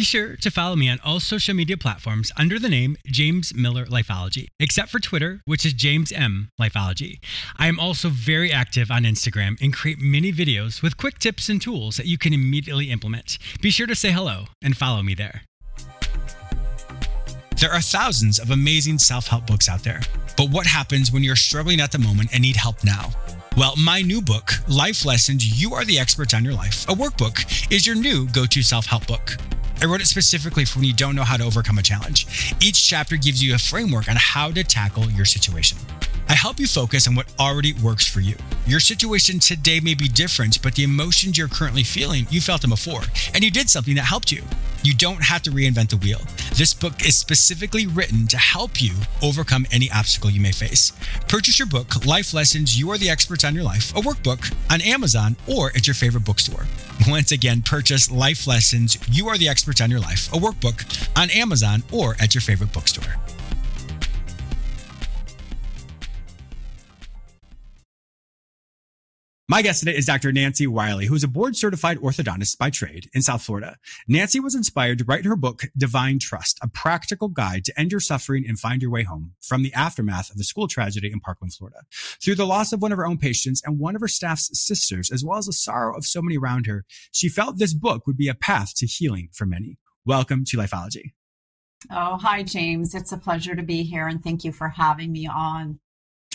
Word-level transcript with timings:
Be 0.00 0.04
sure 0.04 0.34
to 0.36 0.50
follow 0.50 0.76
me 0.76 0.88
on 0.88 0.98
all 1.04 1.20
social 1.20 1.52
media 1.52 1.76
platforms 1.76 2.32
under 2.38 2.58
the 2.58 2.70
name 2.70 2.96
James 3.04 3.54
Miller 3.54 3.84
Lifeology, 3.84 4.46
except 4.58 4.88
for 4.88 4.98
Twitter, 4.98 5.42
which 5.44 5.66
is 5.66 5.74
James 5.74 6.10
M 6.10 6.48
Lifeology. 6.58 7.18
I 7.58 7.66
am 7.66 7.78
also 7.78 8.08
very 8.08 8.50
active 8.50 8.90
on 8.90 9.02
Instagram 9.02 9.60
and 9.60 9.74
create 9.74 9.98
many 10.00 10.32
videos 10.32 10.80
with 10.80 10.96
quick 10.96 11.18
tips 11.18 11.50
and 11.50 11.60
tools 11.60 11.98
that 11.98 12.06
you 12.06 12.16
can 12.16 12.32
immediately 12.32 12.90
implement. 12.90 13.36
Be 13.60 13.70
sure 13.70 13.86
to 13.86 13.94
say 13.94 14.10
hello 14.10 14.44
and 14.62 14.74
follow 14.74 15.02
me 15.02 15.12
there. 15.12 15.42
There 17.58 17.70
are 17.70 17.82
thousands 17.82 18.38
of 18.38 18.50
amazing 18.50 19.00
self 19.00 19.26
help 19.26 19.46
books 19.46 19.68
out 19.68 19.84
there, 19.84 20.00
but 20.34 20.48
what 20.48 20.66
happens 20.66 21.12
when 21.12 21.22
you're 21.22 21.36
struggling 21.36 21.78
at 21.78 21.92
the 21.92 21.98
moment 21.98 22.30
and 22.32 22.40
need 22.40 22.56
help 22.56 22.82
now? 22.84 23.10
Well, 23.54 23.74
my 23.76 24.00
new 24.00 24.22
book, 24.22 24.52
Life 24.66 25.04
Lessons 25.04 25.60
You 25.60 25.74
Are 25.74 25.84
the 25.84 25.98
Experts 25.98 26.32
on 26.32 26.42
Your 26.42 26.54
Life, 26.54 26.88
a 26.88 26.94
workbook, 26.94 27.70
is 27.70 27.86
your 27.86 27.96
new 27.96 28.26
go 28.28 28.46
to 28.46 28.62
self 28.62 28.86
help 28.86 29.06
book. 29.06 29.36
I 29.82 29.86
wrote 29.86 30.02
it 30.02 30.06
specifically 30.06 30.66
for 30.66 30.78
when 30.78 30.86
you 30.86 30.92
don't 30.92 31.16
know 31.16 31.24
how 31.24 31.38
to 31.38 31.44
overcome 31.44 31.78
a 31.78 31.82
challenge. 31.82 32.54
Each 32.60 32.86
chapter 32.86 33.16
gives 33.16 33.42
you 33.42 33.54
a 33.54 33.58
framework 33.58 34.10
on 34.10 34.16
how 34.16 34.50
to 34.50 34.62
tackle 34.62 35.10
your 35.10 35.24
situation. 35.24 35.78
I 36.28 36.34
help 36.34 36.60
you 36.60 36.66
focus 36.66 37.08
on 37.08 37.14
what 37.14 37.32
already 37.40 37.72
works 37.72 38.06
for 38.06 38.20
you. 38.20 38.36
Your 38.66 38.78
situation 38.78 39.38
today 39.38 39.80
may 39.80 39.94
be 39.94 40.06
different, 40.06 40.62
but 40.62 40.74
the 40.74 40.84
emotions 40.84 41.38
you're 41.38 41.48
currently 41.48 41.82
feeling, 41.82 42.26
you 42.30 42.42
felt 42.42 42.60
them 42.60 42.70
before, 42.70 43.00
and 43.34 43.42
you 43.42 43.50
did 43.50 43.70
something 43.70 43.94
that 43.94 44.02
helped 44.02 44.30
you. 44.30 44.42
You 44.82 44.94
don't 44.94 45.22
have 45.22 45.42
to 45.42 45.50
reinvent 45.50 45.90
the 45.90 45.98
wheel. 45.98 46.20
This 46.54 46.72
book 46.72 47.06
is 47.06 47.14
specifically 47.14 47.86
written 47.86 48.26
to 48.28 48.38
help 48.38 48.80
you 48.80 48.92
overcome 49.22 49.66
any 49.70 49.90
obstacle 49.90 50.30
you 50.30 50.40
may 50.40 50.52
face. 50.52 50.92
Purchase 51.28 51.58
your 51.58 51.68
book, 51.68 52.06
Life 52.06 52.32
Lessons 52.32 52.78
You 52.78 52.90
Are 52.90 52.96
the 52.96 53.10
Experts 53.10 53.44
on 53.44 53.54
Your 53.54 53.64
Life, 53.64 53.94
a 53.94 54.00
workbook, 54.00 54.54
on 54.70 54.80
Amazon 54.80 55.36
or 55.46 55.68
at 55.76 55.86
your 55.86 55.94
favorite 55.94 56.24
bookstore. 56.24 56.66
Once 57.08 57.30
again, 57.30 57.60
purchase 57.60 58.10
Life 58.10 58.46
Lessons 58.46 58.96
You 59.10 59.28
Are 59.28 59.36
the 59.36 59.48
Experts 59.48 59.82
on 59.82 59.90
Your 59.90 60.00
Life, 60.00 60.32
a 60.32 60.36
workbook, 60.36 61.08
on 61.16 61.28
Amazon 61.30 61.82
or 61.92 62.16
at 62.18 62.34
your 62.34 62.42
favorite 62.42 62.72
bookstore. 62.72 63.16
My 69.50 69.62
guest 69.62 69.80
today 69.80 69.96
is 69.96 70.06
Dr. 70.06 70.30
Nancy 70.30 70.68
Wiley, 70.68 71.06
who 71.06 71.14
is 71.16 71.24
a 71.24 71.28
board 71.28 71.56
certified 71.56 71.98
orthodontist 71.98 72.56
by 72.56 72.70
trade 72.70 73.10
in 73.12 73.20
South 73.20 73.42
Florida. 73.42 73.78
Nancy 74.06 74.38
was 74.38 74.54
inspired 74.54 74.98
to 74.98 75.04
write 75.04 75.24
her 75.24 75.34
book, 75.34 75.64
Divine 75.76 76.20
Trust, 76.20 76.60
a 76.62 76.68
practical 76.68 77.26
guide 77.26 77.64
to 77.64 77.76
end 77.76 77.90
your 77.90 77.98
suffering 77.98 78.44
and 78.46 78.60
find 78.60 78.80
your 78.80 78.92
way 78.92 79.02
home 79.02 79.32
from 79.40 79.64
the 79.64 79.74
aftermath 79.74 80.30
of 80.30 80.36
the 80.36 80.44
school 80.44 80.68
tragedy 80.68 81.10
in 81.12 81.18
Parkland, 81.18 81.52
Florida. 81.52 81.80
Through 82.22 82.36
the 82.36 82.46
loss 82.46 82.72
of 82.72 82.80
one 82.80 82.92
of 82.92 82.98
her 82.98 83.04
own 83.04 83.18
patients 83.18 83.60
and 83.64 83.80
one 83.80 83.96
of 83.96 84.00
her 84.02 84.06
staff's 84.06 84.56
sisters, 84.56 85.10
as 85.10 85.24
well 85.24 85.38
as 85.38 85.46
the 85.46 85.52
sorrow 85.52 85.96
of 85.96 86.06
so 86.06 86.22
many 86.22 86.38
around 86.38 86.66
her, 86.66 86.84
she 87.10 87.28
felt 87.28 87.58
this 87.58 87.74
book 87.74 88.06
would 88.06 88.16
be 88.16 88.28
a 88.28 88.34
path 88.34 88.72
to 88.76 88.86
healing 88.86 89.30
for 89.32 89.46
many. 89.46 89.78
Welcome 90.06 90.44
to 90.44 90.58
Lifeology. 90.58 91.14
Oh, 91.90 92.18
hi, 92.18 92.44
James. 92.44 92.94
It's 92.94 93.10
a 93.10 93.18
pleasure 93.18 93.56
to 93.56 93.64
be 93.64 93.82
here 93.82 94.06
and 94.06 94.22
thank 94.22 94.44
you 94.44 94.52
for 94.52 94.68
having 94.68 95.10
me 95.10 95.26
on. 95.26 95.80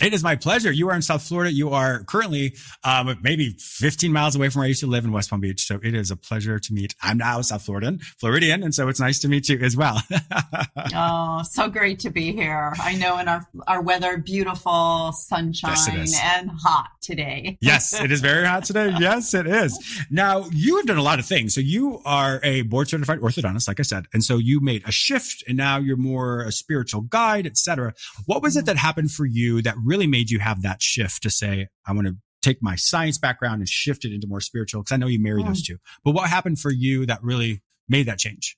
It 0.02 0.12
is 0.12 0.22
my 0.22 0.36
pleasure. 0.36 0.70
You 0.70 0.90
are 0.90 0.94
in 0.94 1.00
South 1.00 1.22
Florida. 1.22 1.50
You 1.50 1.70
are 1.70 2.04
currently 2.04 2.54
um, 2.84 3.18
maybe 3.22 3.56
15 3.58 4.12
miles 4.12 4.36
away 4.36 4.50
from 4.50 4.60
where 4.60 4.66
I 4.66 4.68
used 4.68 4.80
to 4.80 4.86
live 4.86 5.06
in 5.06 5.12
West 5.12 5.30
Palm 5.30 5.40
Beach. 5.40 5.64
So 5.64 5.80
it 5.82 5.94
is 5.94 6.10
a 6.10 6.16
pleasure 6.16 6.58
to 6.58 6.72
meet. 6.74 6.94
I'm 7.02 7.16
now 7.16 7.40
South 7.40 7.62
Floridian, 7.62 8.00
Floridian, 8.20 8.62
and 8.62 8.74
so 8.74 8.88
it's 8.88 9.00
nice 9.00 9.18
to 9.20 9.28
meet 9.28 9.48
you 9.48 9.58
as 9.58 9.74
well. 9.74 10.02
oh, 10.94 11.42
so 11.44 11.70
great 11.70 11.98
to 12.00 12.10
be 12.10 12.32
here. 12.32 12.74
I 12.78 12.94
know 12.96 13.18
in 13.18 13.26
our 13.26 13.48
our 13.66 13.80
weather, 13.80 14.18
beautiful 14.18 15.12
sunshine 15.12 15.70
yes, 15.70 16.20
and 16.22 16.50
hot 16.50 16.90
today. 17.00 17.56
yes, 17.62 17.98
it 17.98 18.12
is 18.12 18.20
very 18.20 18.46
hot 18.46 18.64
today. 18.64 18.94
Yes, 19.06 19.34
it 19.34 19.46
is. 19.46 20.04
Now 20.10 20.46
you 20.52 20.76
have 20.78 20.86
done 20.86 20.96
a 20.96 21.02
lot 21.02 21.18
of 21.18 21.26
things. 21.26 21.54
So 21.54 21.60
you 21.60 22.00
are 22.04 22.40
a 22.42 22.62
board 22.62 22.88
certified 22.88 23.20
orthodontist, 23.20 23.68
like 23.68 23.78
I 23.78 23.84
said, 23.84 24.06
and 24.12 24.24
so 24.24 24.36
you 24.36 24.60
made 24.60 24.82
a 24.86 24.90
shift, 24.90 25.44
and 25.46 25.56
now 25.56 25.78
you're 25.78 25.96
more 25.96 26.42
a 26.42 26.50
spiritual 26.50 27.02
guide, 27.02 27.46
etc. 27.46 27.94
What 28.26 28.42
was 28.42 28.56
it 28.56 28.60
mm-hmm. 28.60 28.66
that 28.66 28.76
happened 28.76 29.12
for 29.12 29.24
you 29.24 29.62
that 29.62 29.76
really 29.86 30.06
made 30.06 30.30
you 30.30 30.38
have 30.40 30.62
that 30.62 30.82
shift 30.82 31.22
to 31.22 31.30
say, 31.30 31.68
I 31.86 31.92
want 31.92 32.08
to 32.08 32.16
take 32.42 32.58
my 32.60 32.76
science 32.76 33.18
background 33.18 33.60
and 33.60 33.68
shift 33.68 34.04
it 34.04 34.12
into 34.12 34.26
more 34.26 34.40
spiritual? 34.40 34.82
Because 34.82 34.92
I 34.92 34.96
know 34.96 35.06
you 35.06 35.22
marry 35.22 35.42
those 35.42 35.62
two. 35.62 35.78
But 36.04 36.12
what 36.12 36.28
happened 36.28 36.58
for 36.58 36.70
you 36.70 37.06
that 37.06 37.22
really 37.22 37.62
made 37.88 38.06
that 38.06 38.18
change? 38.18 38.56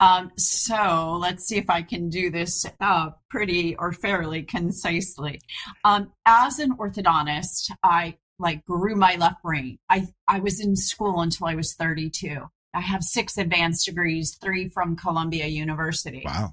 Um, 0.00 0.32
so 0.36 1.18
let's 1.20 1.46
see 1.46 1.58
if 1.58 1.70
I 1.70 1.82
can 1.82 2.08
do 2.08 2.30
this 2.30 2.66
uh, 2.80 3.10
pretty 3.30 3.76
or 3.76 3.92
fairly 3.92 4.42
concisely. 4.42 5.40
Um, 5.84 6.12
as 6.26 6.58
an 6.58 6.76
orthodontist, 6.76 7.70
I 7.84 8.16
like 8.38 8.64
grew 8.64 8.96
my 8.96 9.14
left 9.16 9.42
brain. 9.42 9.78
I 9.88 10.08
I 10.26 10.40
was 10.40 10.60
in 10.60 10.74
school 10.74 11.20
until 11.20 11.46
I 11.46 11.54
was 11.54 11.74
32. 11.74 12.48
I 12.74 12.80
have 12.80 13.02
six 13.02 13.36
advanced 13.36 13.86
degrees, 13.86 14.38
three 14.42 14.68
from 14.68 14.96
Columbia 14.96 15.46
University. 15.46 16.22
Wow. 16.24 16.52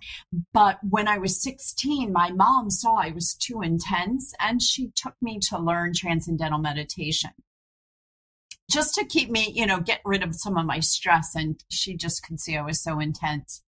But 0.54 0.80
when 0.88 1.08
I 1.08 1.18
was 1.18 1.42
16, 1.42 2.12
my 2.12 2.32
mom 2.32 2.70
saw 2.70 2.96
I 2.96 3.12
was 3.12 3.36
too 3.36 3.62
intense 3.62 4.34
and 4.40 4.62
she 4.62 4.92
took 4.96 5.16
me 5.22 5.40
to 5.50 5.58
learn 5.58 5.94
transcendental 5.94 6.60
meditation 6.60 7.32
just 8.70 8.94
to 8.96 9.06
keep 9.06 9.30
me, 9.30 9.52
you 9.54 9.66
know, 9.66 9.80
get 9.80 10.02
rid 10.06 10.24
of 10.24 10.36
some 10.36 10.58
of 10.58 10.66
my 10.66 10.80
stress. 10.80 11.36
And 11.36 11.62
she 11.70 11.96
just 11.96 12.24
could 12.24 12.40
see 12.40 12.56
I 12.56 12.62
was 12.62 12.82
so 12.82 13.00
intense. 13.00 13.64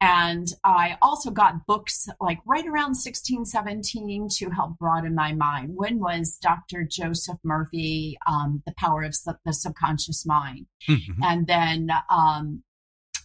And 0.00 0.46
I 0.64 0.96
also 1.02 1.30
got 1.30 1.66
books 1.66 2.08
like 2.20 2.38
right 2.46 2.66
around 2.66 2.94
16, 2.94 3.44
17 3.44 4.28
to 4.36 4.50
help 4.50 4.78
broaden 4.78 5.14
my 5.14 5.32
mind. 5.32 5.74
One 5.74 5.98
was 5.98 6.38
Dr. 6.40 6.86
Joseph 6.88 7.38
Murphy, 7.42 8.16
um, 8.26 8.62
The 8.64 8.74
Power 8.76 9.02
of 9.02 9.16
the 9.44 9.52
Subconscious 9.52 10.24
Mind. 10.24 10.66
Mm-hmm. 10.88 11.22
And 11.24 11.46
then 11.46 11.90
um, 12.10 12.62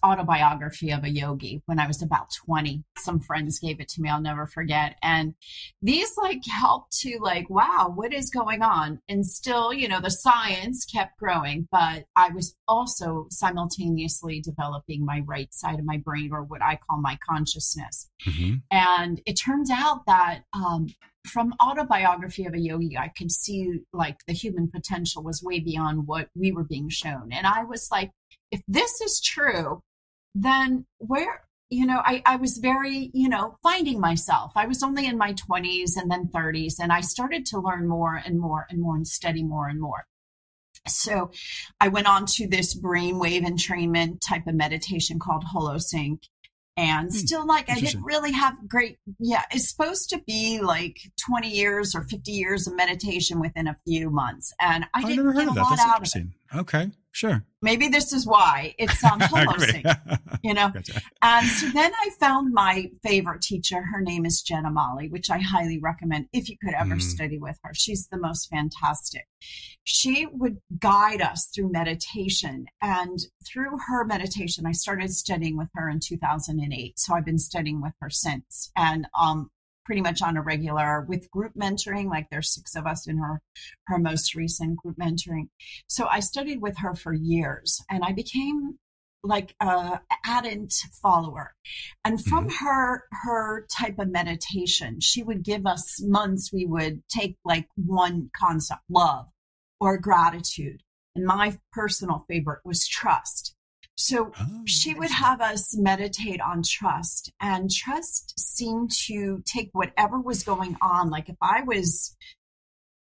autobiography 0.04 0.92
of 0.92 1.04
a 1.04 1.10
yogi 1.10 1.62
when 1.66 1.80
I 1.80 1.88
was 1.88 2.02
about 2.02 2.34
20. 2.46 2.84
Some 2.98 3.20
friends 3.20 3.60
gave 3.60 3.80
it 3.80 3.88
to 3.90 4.02
me, 4.02 4.10
I'll 4.10 4.22
never 4.22 4.46
forget. 4.46 4.96
And 5.02 5.34
these 5.82 6.12
like 6.18 6.42
helped 6.46 6.92
to 7.00 7.20
like, 7.22 7.50
wow, 7.50 7.92
what 7.94 8.14
is 8.14 8.30
going 8.30 8.62
on? 8.62 9.00
And 9.08 9.26
still, 9.26 9.74
you 9.74 9.88
know, 9.88 10.02
the 10.02 10.12
science 10.12 10.86
kept 10.86 11.18
growing, 11.18 11.68
but 11.72 12.06
I 12.16 12.30
was 12.30 12.56
also 12.68 13.28
simultaneously 13.30 14.42
developing 14.42 15.06
my 15.06 15.22
right 15.26 15.54
side 15.54 15.80
of 15.80 15.86
my 15.86 15.98
brain 15.98 16.32
or 16.32 16.44
what 16.44 16.62
I 16.62 16.78
call 16.88 17.00
my 17.00 17.18
consciousness. 17.28 18.10
Mm-hmm. 18.28 18.56
And 18.72 19.22
it 19.26 19.34
turns 19.34 19.70
out 19.72 20.06
that 20.08 20.44
um, 20.54 20.88
from 21.26 21.54
autobiography 21.62 22.46
of 22.46 22.54
a 22.54 22.60
yogi 22.60 22.98
i 22.98 23.08
could 23.08 23.32
see 23.32 23.80
like 23.94 24.18
the 24.28 24.34
human 24.34 24.70
potential 24.70 25.24
was 25.24 25.42
way 25.42 25.60
beyond 25.60 26.06
what 26.06 26.28
we 26.36 26.52
were 26.52 26.66
being 26.66 26.90
shown 26.90 27.30
and 27.32 27.48
i 27.48 27.64
was 27.64 27.88
like 27.92 28.12
if 28.52 28.62
this 28.68 29.00
is 29.02 29.22
true 29.22 29.82
then 30.36 30.86
where 30.98 31.44
you 31.70 31.86
know 31.86 32.02
I, 32.04 32.22
I 32.26 32.36
was 32.38 32.58
very 32.58 33.12
you 33.14 33.30
know 33.30 33.58
finding 33.64 34.00
myself. 34.00 34.52
I 34.56 34.68
was 34.68 34.84
only 34.84 35.06
in 35.06 35.18
my 35.18 35.34
20s 35.34 35.92
and 35.96 36.10
then 36.10 36.30
30s 36.34 36.76
and 36.80 36.92
i 36.92 37.02
started 37.02 37.46
to 37.48 37.60
learn 37.60 37.88
more 37.88 38.16
and 38.16 38.40
more 38.40 38.66
and 38.70 38.82
more 38.82 38.96
and 38.96 39.08
study 39.08 39.44
more 39.44 39.68
and 39.68 39.80
more. 39.80 40.06
So 40.88 41.32
i 41.80 41.88
went 41.88 42.08
on 42.08 42.26
to 42.38 42.48
this 42.48 42.80
brainwave 42.80 43.46
entrainment 43.46 44.20
type 44.22 44.48
of 44.48 44.56
meditation 44.56 45.20
called 45.20 45.46
holosync 45.54 46.20
and 46.76 47.10
hmm, 47.10 47.16
still 47.16 47.46
like 47.46 47.70
i 47.70 47.80
didn't 47.80 48.04
really 48.04 48.32
have 48.32 48.56
great 48.68 48.98
yeah 49.20 49.44
it's 49.52 49.70
supposed 49.70 50.10
to 50.10 50.20
be 50.26 50.60
like 50.62 50.98
20 51.28 51.50
years 51.50 51.96
or 51.96 52.04
50 52.04 52.32
years 52.32 52.68
of 52.68 52.76
meditation 52.76 53.40
within 53.40 53.68
a 53.68 53.78
few 53.86 54.10
months 54.10 54.54
and 54.60 54.86
i, 54.94 55.04
didn't 55.04 55.34
get 55.36 55.48
a 55.48 55.52
lot 55.52 55.80
out 55.80 56.02
of 56.02 56.16
it. 56.16 56.28
okay 56.56 56.92
Sure. 57.14 57.46
Maybe 57.62 57.88
this 57.88 58.12
is 58.12 58.26
why 58.26 58.74
it's 58.80 59.04
on 59.04 59.20
Holosync, 59.20 59.86
you 60.44 60.56
know. 60.56 60.70
Gotcha. 60.74 61.00
And 61.22 61.48
so 61.48 61.70
then 61.70 61.92
I 61.94 62.10
found 62.20 62.52
my 62.54 62.90
favorite 63.04 63.44
teacher. 63.44 63.84
Her 63.84 64.02
name 64.02 64.26
is 64.26 64.42
Jenna 64.42 64.72
Molly, 64.72 65.10
which 65.10 65.30
I 65.30 65.38
highly 65.38 65.78
recommend 65.78 66.28
if 66.34 66.50
you 66.50 66.58
could 66.62 66.74
ever 66.74 66.96
mm. 66.96 67.02
study 67.02 67.38
with 67.38 67.60
her. 67.64 67.72
She's 67.76 68.08
the 68.08 68.18
most 68.18 68.50
fantastic. 68.50 69.28
She 69.84 70.26
would 70.26 70.58
guide 70.80 71.22
us 71.22 71.50
through 71.54 71.72
meditation, 71.72 72.66
and 72.82 73.20
through 73.46 73.78
her 73.88 74.06
meditation, 74.06 74.66
I 74.66 74.72
started 74.72 75.12
studying 75.12 75.56
with 75.56 75.70
her 75.76 75.90
in 75.90 76.00
2008. 76.00 76.98
So 76.98 77.14
I've 77.14 77.26
been 77.26 77.38
studying 77.38 77.80
with 77.80 77.94
her 78.02 78.10
since, 78.10 78.72
and 78.76 79.08
um, 79.18 79.52
pretty 79.86 80.02
much 80.02 80.22
on 80.22 80.38
a 80.38 80.42
regular 80.42 81.02
with 81.08 81.30
group 81.32 81.54
mentoring 81.56 82.10
like 82.10 82.28
there's 82.30 82.54
six 82.54 82.76
of 82.76 82.86
us 82.86 83.08
in 83.08 83.18
her 83.18 83.42
her 83.88 83.98
most 83.98 84.36
recent 84.36 84.78
group 84.78 84.98
mentoring. 84.98 85.50
So 85.88 86.08
i 86.08 86.20
studied 86.20 86.62
with 86.62 86.78
her 86.80 86.96
for 86.96 87.14
years 87.14 87.82
and 87.90 88.04
i 88.04 88.12
became 88.12 88.78
like 89.24 89.56
a 89.62 90.00
ardent 90.28 90.74
follower. 91.02 91.54
And 92.04 92.24
from 92.24 92.48
mm-hmm. 92.48 92.66
her 92.66 93.04
her 93.24 93.66
type 93.72 93.98
of 94.00 94.10
meditation 94.10 95.00
she 95.00 95.24
would 95.24 95.44
give 95.44 95.66
us 95.66 96.02
months 96.04 96.52
we 96.52 96.66
would 96.66 97.02
take 97.08 97.38
like 97.46 97.68
one 97.76 98.30
concept 98.38 98.82
love 98.90 99.28
or 99.80 99.98
gratitude. 99.98 100.82
And 101.16 101.26
my 101.26 101.58
personal 101.72 102.26
favorite 102.28 102.62
was 102.66 102.88
trust 102.88 103.53
So 103.96 104.32
oh, 104.40 104.62
she 104.66 104.94
would 104.94 105.12
have 105.12 105.40
us 105.40 105.78
meditate 105.78 106.42
on 106.42 106.64
trust, 106.64 107.32
and 107.40 107.70
trust 107.70 108.34
seemed 108.40 108.92
to 109.06 109.44
take 109.46 109.70
whatever 109.74 110.20
was 110.20 110.44
going 110.44 110.78
on. 110.82 111.10
Like 111.10 111.30
if 111.30 111.38
I 111.42 111.62
was 111.62 112.16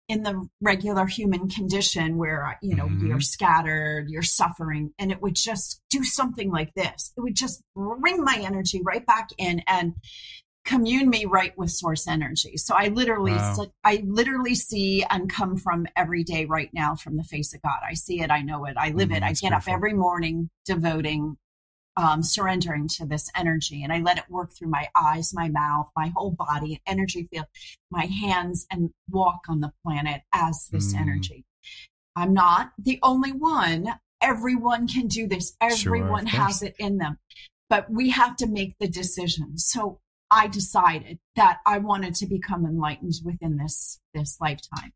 in 0.07 0.23
the 0.23 0.47
regular 0.61 1.05
human 1.05 1.49
condition 1.49 2.17
where 2.17 2.57
you 2.61 2.75
know 2.75 2.85
mm-hmm. 2.85 3.07
you're 3.07 3.19
scattered 3.19 4.09
you're 4.09 4.21
suffering 4.21 4.93
and 4.97 5.11
it 5.11 5.21
would 5.21 5.35
just 5.35 5.81
do 5.89 6.03
something 6.03 6.49
like 6.49 6.73
this 6.75 7.11
it 7.17 7.21
would 7.21 7.35
just 7.35 7.61
bring 7.75 8.23
my 8.23 8.39
energy 8.41 8.81
right 8.83 9.05
back 9.05 9.29
in 9.37 9.61
and 9.67 9.95
commune 10.67 11.09
me 11.09 11.25
right 11.25 11.57
with 11.57 11.71
source 11.71 12.07
energy 12.07 12.57
so 12.57 12.75
i 12.75 12.89
literally 12.89 13.31
wow. 13.31 13.65
i 13.85 14.03
literally 14.05 14.53
see 14.53 15.03
and 15.09 15.31
come 15.31 15.55
from 15.55 15.87
every 15.95 16.23
day 16.23 16.45
right 16.45 16.69
now 16.73 16.93
from 16.93 17.15
the 17.15 17.23
face 17.23 17.53
of 17.53 17.61
god 17.61 17.79
i 17.89 17.93
see 17.93 18.21
it 18.21 18.29
i 18.29 18.41
know 18.41 18.65
it 18.65 18.75
i 18.77 18.89
live 18.91 19.09
mm, 19.09 19.17
it 19.17 19.23
i 19.23 19.29
get 19.29 19.49
beautiful. 19.49 19.73
up 19.73 19.75
every 19.75 19.93
morning 19.93 20.49
devoting 20.65 21.37
um, 21.95 22.21
surrendering 22.21 22.87
to 22.89 23.07
this 23.07 23.27
energy 23.35 23.83
and 23.83 23.91
I 23.91 24.01
let 24.01 24.19
it 24.19 24.29
work 24.29 24.53
through 24.53 24.69
my 24.69 24.87
eyes, 24.95 25.33
my 25.33 25.49
mouth, 25.49 25.89
my 25.95 26.13
whole 26.15 26.29
body, 26.29 26.79
energy 26.85 27.27
field, 27.31 27.47
my 27.89 28.05
hands, 28.05 28.67
and 28.69 28.91
walk 29.09 29.45
on 29.49 29.61
the 29.61 29.73
planet 29.83 30.21
as 30.31 30.67
this 30.71 30.93
mm. 30.93 31.01
energy. 31.01 31.43
I'm 32.15 32.33
not 32.33 32.71
the 32.77 32.99
only 33.01 33.31
one. 33.31 33.87
Everyone 34.21 34.87
can 34.87 35.07
do 35.07 35.27
this. 35.27 35.57
Everyone 35.59 36.27
sure, 36.27 36.39
has 36.39 36.61
it 36.61 36.75
in 36.77 36.99
them, 36.99 37.17
but 37.67 37.89
we 37.89 38.11
have 38.11 38.35
to 38.37 38.47
make 38.47 38.75
the 38.79 38.87
decision. 38.87 39.57
So 39.57 39.99
I 40.29 40.47
decided 40.47 41.19
that 41.35 41.59
I 41.65 41.77
wanted 41.77 42.15
to 42.15 42.25
become 42.25 42.65
enlightened 42.65 43.13
within 43.23 43.57
this 43.57 43.99
this 44.13 44.37
lifetime. 44.41 44.91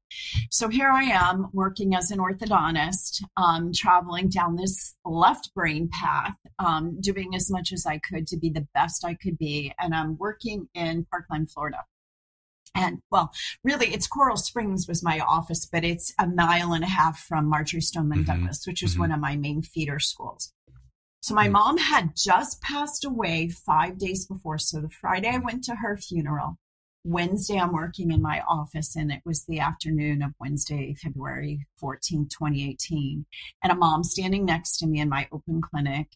So 0.50 0.68
here 0.68 0.90
I 0.90 1.04
am 1.04 1.50
working 1.54 1.96
as 1.96 2.12
an 2.12 2.20
orthodontist, 2.20 3.22
um, 3.38 3.72
traveling 3.74 4.30
down 4.30 4.56
this 4.56 4.96
left 5.06 5.54
brain 5.54 5.90
path, 5.92 6.36
um, 6.60 7.00
doing 7.00 7.36
as 7.36 7.52
much 7.52 7.72
as 7.72 7.86
I 7.86 8.00
could 8.00 8.28
to 8.28 8.38
be 8.38 8.50
the 8.50 8.68
best 8.74 9.06
I 9.06 9.14
could 9.14 9.38
be, 9.38 9.74
and 9.80 9.94
I'm 9.94 10.18
working 10.18 10.68
in 10.74 11.06
Parkland, 11.06 11.52
Florida. 11.52 11.86
And 12.74 13.00
well, 13.12 13.32
really, 13.64 13.88
it's 13.88 14.08
Coral 14.08 14.38
Springs 14.38 14.88
was 14.88 15.04
my 15.04 15.20
office, 15.20 15.66
but 15.66 15.84
it's 15.84 16.14
a 16.20 16.28
mile 16.28 16.74
and 16.74 16.84
a 16.84 16.88
half 16.88 17.20
from 17.20 17.50
Marjory 17.50 17.82
Stoneman 17.82 18.20
mm-hmm. 18.20 18.32
Douglas, 18.32 18.66
which 18.66 18.82
is 18.82 18.92
mm-hmm. 18.92 19.02
one 19.02 19.12
of 19.12 19.20
my 19.20 19.36
main 19.36 19.62
feeder 19.62 20.00
schools. 20.00 20.54
So 21.22 21.36
my 21.36 21.46
hmm. 21.46 21.54
mom 21.54 21.78
had 21.78 22.16
just 22.16 22.62
passed 22.62 23.06
away 23.06 23.50
five 23.50 23.98
days 23.98 24.26
before. 24.26 24.58
So 24.58 24.82
the 24.82 24.90
Friday 24.90 25.30
I 25.30 25.38
went 25.38 25.64
to 25.66 25.76
her 25.76 25.98
funeral. 25.98 26.58
Wednesday 27.04 27.58
I'm 27.58 27.74
working 27.74 28.12
in 28.12 28.22
my 28.22 28.42
office 28.48 28.96
and 28.96 29.12
it 29.12 29.22
was 29.26 29.46
the 29.46 29.60
afternoon 29.60 30.22
of 30.22 30.34
Wednesday, 30.40 30.94
February 30.94 31.66
14, 31.78 32.28
2018. 32.30 33.26
And 33.64 33.72
a 33.72 33.76
mom 33.76 34.04
standing 34.04 34.46
next 34.46 34.78
to 34.78 34.88
me 34.88 35.00
in 35.00 35.10
my 35.10 35.28
open 35.32 35.62
clinic 35.62 36.10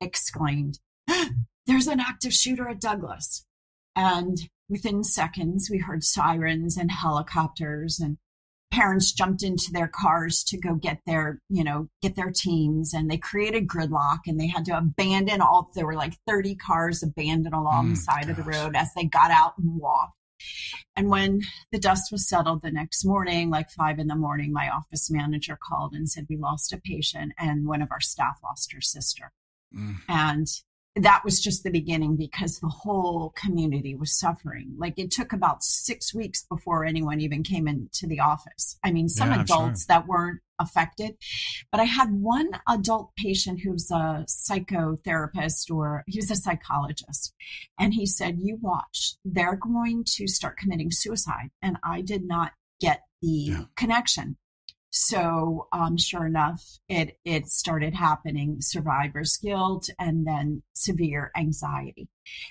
exclaimed, 0.00 0.78
There's 1.66 1.86
an 1.86 2.00
active 2.00 2.34
shooter 2.34 2.68
at 2.68 2.80
Douglas. 2.80 3.46
And 3.96 4.38
within 4.68 5.04
seconds, 5.04 5.68
we 5.70 5.78
heard 5.78 6.04
sirens 6.04 6.76
and 6.76 6.90
helicopters 6.90 7.98
and 7.98 8.18
parents 8.70 9.12
jumped 9.12 9.42
into 9.42 9.72
their 9.72 9.88
cars 9.88 10.44
to 10.44 10.58
go 10.58 10.74
get 10.74 11.00
their, 11.06 11.40
you 11.48 11.64
know, 11.64 11.88
get 12.02 12.14
their 12.14 12.30
teams 12.30 12.94
and 12.94 13.10
they 13.10 13.16
created 13.16 13.66
gridlock 13.66 14.20
and 14.26 14.38
they 14.38 14.46
had 14.46 14.64
to 14.64 14.76
abandon 14.76 15.40
all, 15.40 15.70
there 15.74 15.86
were 15.86 15.94
like 15.94 16.14
30 16.26 16.54
cars 16.56 17.02
abandoned 17.02 17.54
along 17.54 17.88
mm, 17.88 17.90
the 17.90 17.96
side 17.96 18.26
gosh. 18.26 18.30
of 18.30 18.36
the 18.36 18.50
road 18.50 18.76
as 18.76 18.88
they 18.94 19.04
got 19.04 19.30
out 19.30 19.54
and 19.58 19.80
walked. 19.80 20.14
And 20.96 21.08
when 21.08 21.40
the 21.70 21.78
dust 21.78 22.10
was 22.10 22.28
settled 22.28 22.62
the 22.62 22.70
next 22.70 23.04
morning, 23.04 23.50
like 23.50 23.70
five 23.70 23.98
in 23.98 24.06
the 24.06 24.14
morning, 24.14 24.52
my 24.52 24.70
office 24.70 25.10
manager 25.10 25.58
called 25.60 25.92
and 25.92 26.08
said, 26.08 26.26
We 26.28 26.36
lost 26.36 26.72
a 26.72 26.78
patient 26.78 27.32
and 27.38 27.66
one 27.66 27.82
of 27.82 27.90
our 27.90 28.00
staff 28.00 28.38
lost 28.42 28.72
her 28.72 28.80
sister. 28.80 29.32
Mm. 29.76 29.96
And 30.08 30.46
that 31.02 31.22
was 31.24 31.40
just 31.40 31.62
the 31.62 31.70
beginning 31.70 32.16
because 32.16 32.58
the 32.58 32.68
whole 32.68 33.32
community 33.36 33.94
was 33.94 34.18
suffering. 34.18 34.74
Like 34.78 34.98
it 34.98 35.10
took 35.10 35.32
about 35.32 35.62
six 35.62 36.14
weeks 36.14 36.44
before 36.48 36.84
anyone 36.84 37.20
even 37.20 37.42
came 37.42 37.68
into 37.68 38.06
the 38.06 38.20
office. 38.20 38.78
I 38.84 38.90
mean, 38.90 39.08
some 39.08 39.30
yeah, 39.30 39.42
adults 39.42 39.82
sure. 39.82 39.86
that 39.88 40.06
weren't 40.06 40.40
affected, 40.58 41.16
but 41.72 41.80
I 41.80 41.84
had 41.84 42.12
one 42.12 42.50
adult 42.68 43.12
patient 43.16 43.60
who's 43.64 43.90
a 43.90 44.26
psychotherapist 44.28 45.70
or 45.70 46.04
he 46.06 46.18
was 46.18 46.30
a 46.30 46.36
psychologist. 46.36 47.34
And 47.78 47.94
he 47.94 48.06
said, 48.06 48.38
You 48.38 48.58
watch, 48.60 49.14
they're 49.24 49.56
going 49.56 50.04
to 50.16 50.26
start 50.28 50.58
committing 50.58 50.90
suicide. 50.90 51.50
And 51.62 51.78
I 51.82 52.02
did 52.02 52.24
not 52.24 52.52
get 52.80 53.02
the 53.22 53.28
yeah. 53.28 53.64
connection. 53.76 54.36
So, 54.90 55.68
um, 55.72 55.96
sure 55.96 56.26
enough, 56.26 56.62
it 56.88 57.18
it 57.24 57.46
started 57.46 57.94
happening: 57.94 58.56
survivor's 58.60 59.36
guilt, 59.36 59.88
and 59.98 60.26
then 60.26 60.62
severe 60.74 61.30
anxiety. 61.36 62.08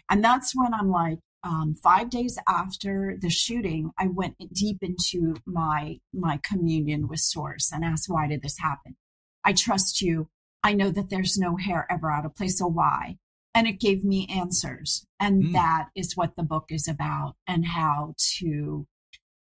And 0.10 0.24
that's 0.24 0.56
when 0.56 0.74
I'm 0.74 0.90
like, 0.90 1.20
um, 1.44 1.76
five 1.76 2.10
days 2.10 2.38
after 2.48 3.18
the 3.22 3.30
shooting, 3.30 3.92
I 3.98 4.08
went 4.08 4.36
deep 4.54 4.78
into 4.82 5.36
my 5.46 6.00
my 6.14 6.40
communion 6.44 7.08
with 7.10 7.20
Source 7.20 7.72
and 7.74 7.84
asked, 7.84 8.10
"Why 8.10 8.28
did 8.28 8.42
this 8.42 8.58
happen? 8.60 8.96
I 9.44 9.54
trust 9.54 10.02
you. 10.02 10.30
I 10.64 10.74
know 10.74 10.92
that 10.92 11.10
there's 11.10 11.38
no 11.38 11.58
hair 11.58 11.88
ever 11.90 12.12
out 12.12 12.26
of 12.26 12.36
place. 12.36 12.60
So 12.60 12.68
why?" 12.68 13.18
And 13.54 13.68
it 13.68 13.80
gave 13.82 14.06
me 14.06 14.28
answers, 14.34 15.06
and 15.20 15.44
mm. 15.44 15.54
that 15.54 15.90
is 15.96 16.16
what 16.16 16.36
the 16.38 16.44
book 16.44 16.66
is 16.70 16.88
about, 16.88 17.36
and 17.48 17.66
how 17.66 18.16
to 18.38 18.88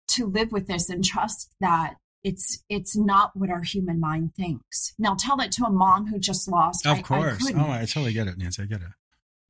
to 0.09 0.27
live 0.27 0.53
with 0.53 0.69
this 0.69 0.89
and 0.89 1.05
trust 1.05 1.51
that 1.61 1.97
it's 2.27 2.65
it's 2.69 2.97
not 2.97 3.31
what 3.37 3.51
our 3.51 3.63
human 3.63 4.01
mind 4.01 4.35
thinks. 4.35 4.93
Now 4.99 5.15
tell 5.15 5.37
that 5.37 5.53
to 5.53 5.65
a 5.65 5.71
mom 5.71 6.09
who 6.09 6.19
just 6.19 6.51
lost. 6.51 6.85
Of 6.85 6.99
I, 6.99 7.03
course. 7.03 7.47
I 7.47 7.53
oh, 7.57 7.71
I 7.71 7.85
totally 7.85 8.13
get 8.13 8.27
it, 8.27 8.37
Nancy. 8.37 8.65
I 8.65 8.67
get 8.67 8.81
it. 8.81 8.89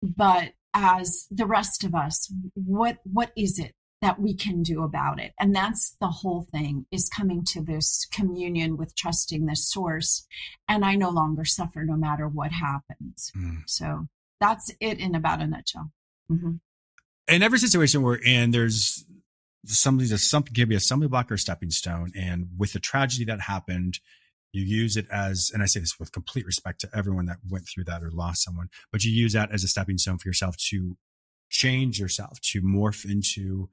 But 0.02 0.52
as 0.74 1.26
the 1.30 1.46
rest 1.46 1.84
of 1.84 1.94
us, 1.94 2.30
what 2.52 2.98
what 3.04 3.32
is 3.34 3.58
it 3.58 3.72
that 4.02 4.20
we 4.20 4.34
can 4.34 4.62
do 4.62 4.82
about 4.82 5.18
it? 5.18 5.32
And 5.40 5.56
that's 5.56 5.96
the 6.02 6.08
whole 6.08 6.46
thing 6.52 6.84
is 6.92 7.08
coming 7.08 7.44
to 7.46 7.62
this 7.62 8.06
communion 8.12 8.76
with 8.76 8.94
trusting 8.94 9.46
this 9.46 9.66
source. 9.66 10.26
And 10.68 10.84
I 10.84 10.96
no 10.96 11.08
longer 11.08 11.46
suffer 11.46 11.82
no 11.82 11.96
matter 11.96 12.28
what 12.28 12.52
happens. 12.52 13.32
Mm. 13.34 13.62
So 13.64 14.06
that's 14.38 14.70
it 14.80 14.98
in 15.00 15.14
about 15.14 15.40
a 15.40 15.46
nutshell. 15.46 15.92
Mm-hmm. 16.30 16.56
In 17.28 17.42
every 17.42 17.58
situation 17.58 18.02
we're 18.02 18.16
in, 18.16 18.50
there's 18.50 19.06
somebody's 19.66 20.12
a 20.12 20.18
something 20.18 20.54
can 20.54 20.68
be 20.68 20.74
a 20.74 20.80
stumbling 20.80 21.10
block 21.10 21.30
or 21.30 21.36
stepping 21.36 21.70
stone. 21.70 22.12
And 22.16 22.48
with 22.56 22.72
the 22.72 22.80
tragedy 22.80 23.24
that 23.26 23.40
happened, 23.40 24.00
you 24.52 24.64
use 24.64 24.96
it 24.96 25.06
as, 25.10 25.50
and 25.52 25.62
I 25.62 25.66
say 25.66 25.80
this 25.80 25.98
with 25.98 26.12
complete 26.12 26.46
respect 26.46 26.80
to 26.80 26.90
everyone 26.94 27.26
that 27.26 27.38
went 27.48 27.68
through 27.68 27.84
that 27.84 28.02
or 28.02 28.10
lost 28.10 28.42
someone, 28.42 28.68
but 28.90 29.04
you 29.04 29.12
use 29.12 29.34
that 29.34 29.52
as 29.52 29.64
a 29.64 29.68
stepping 29.68 29.98
stone 29.98 30.18
for 30.18 30.28
yourself 30.28 30.56
to 30.70 30.96
change 31.50 31.98
yourself, 32.00 32.40
to 32.40 32.62
morph 32.62 33.04
into 33.04 33.68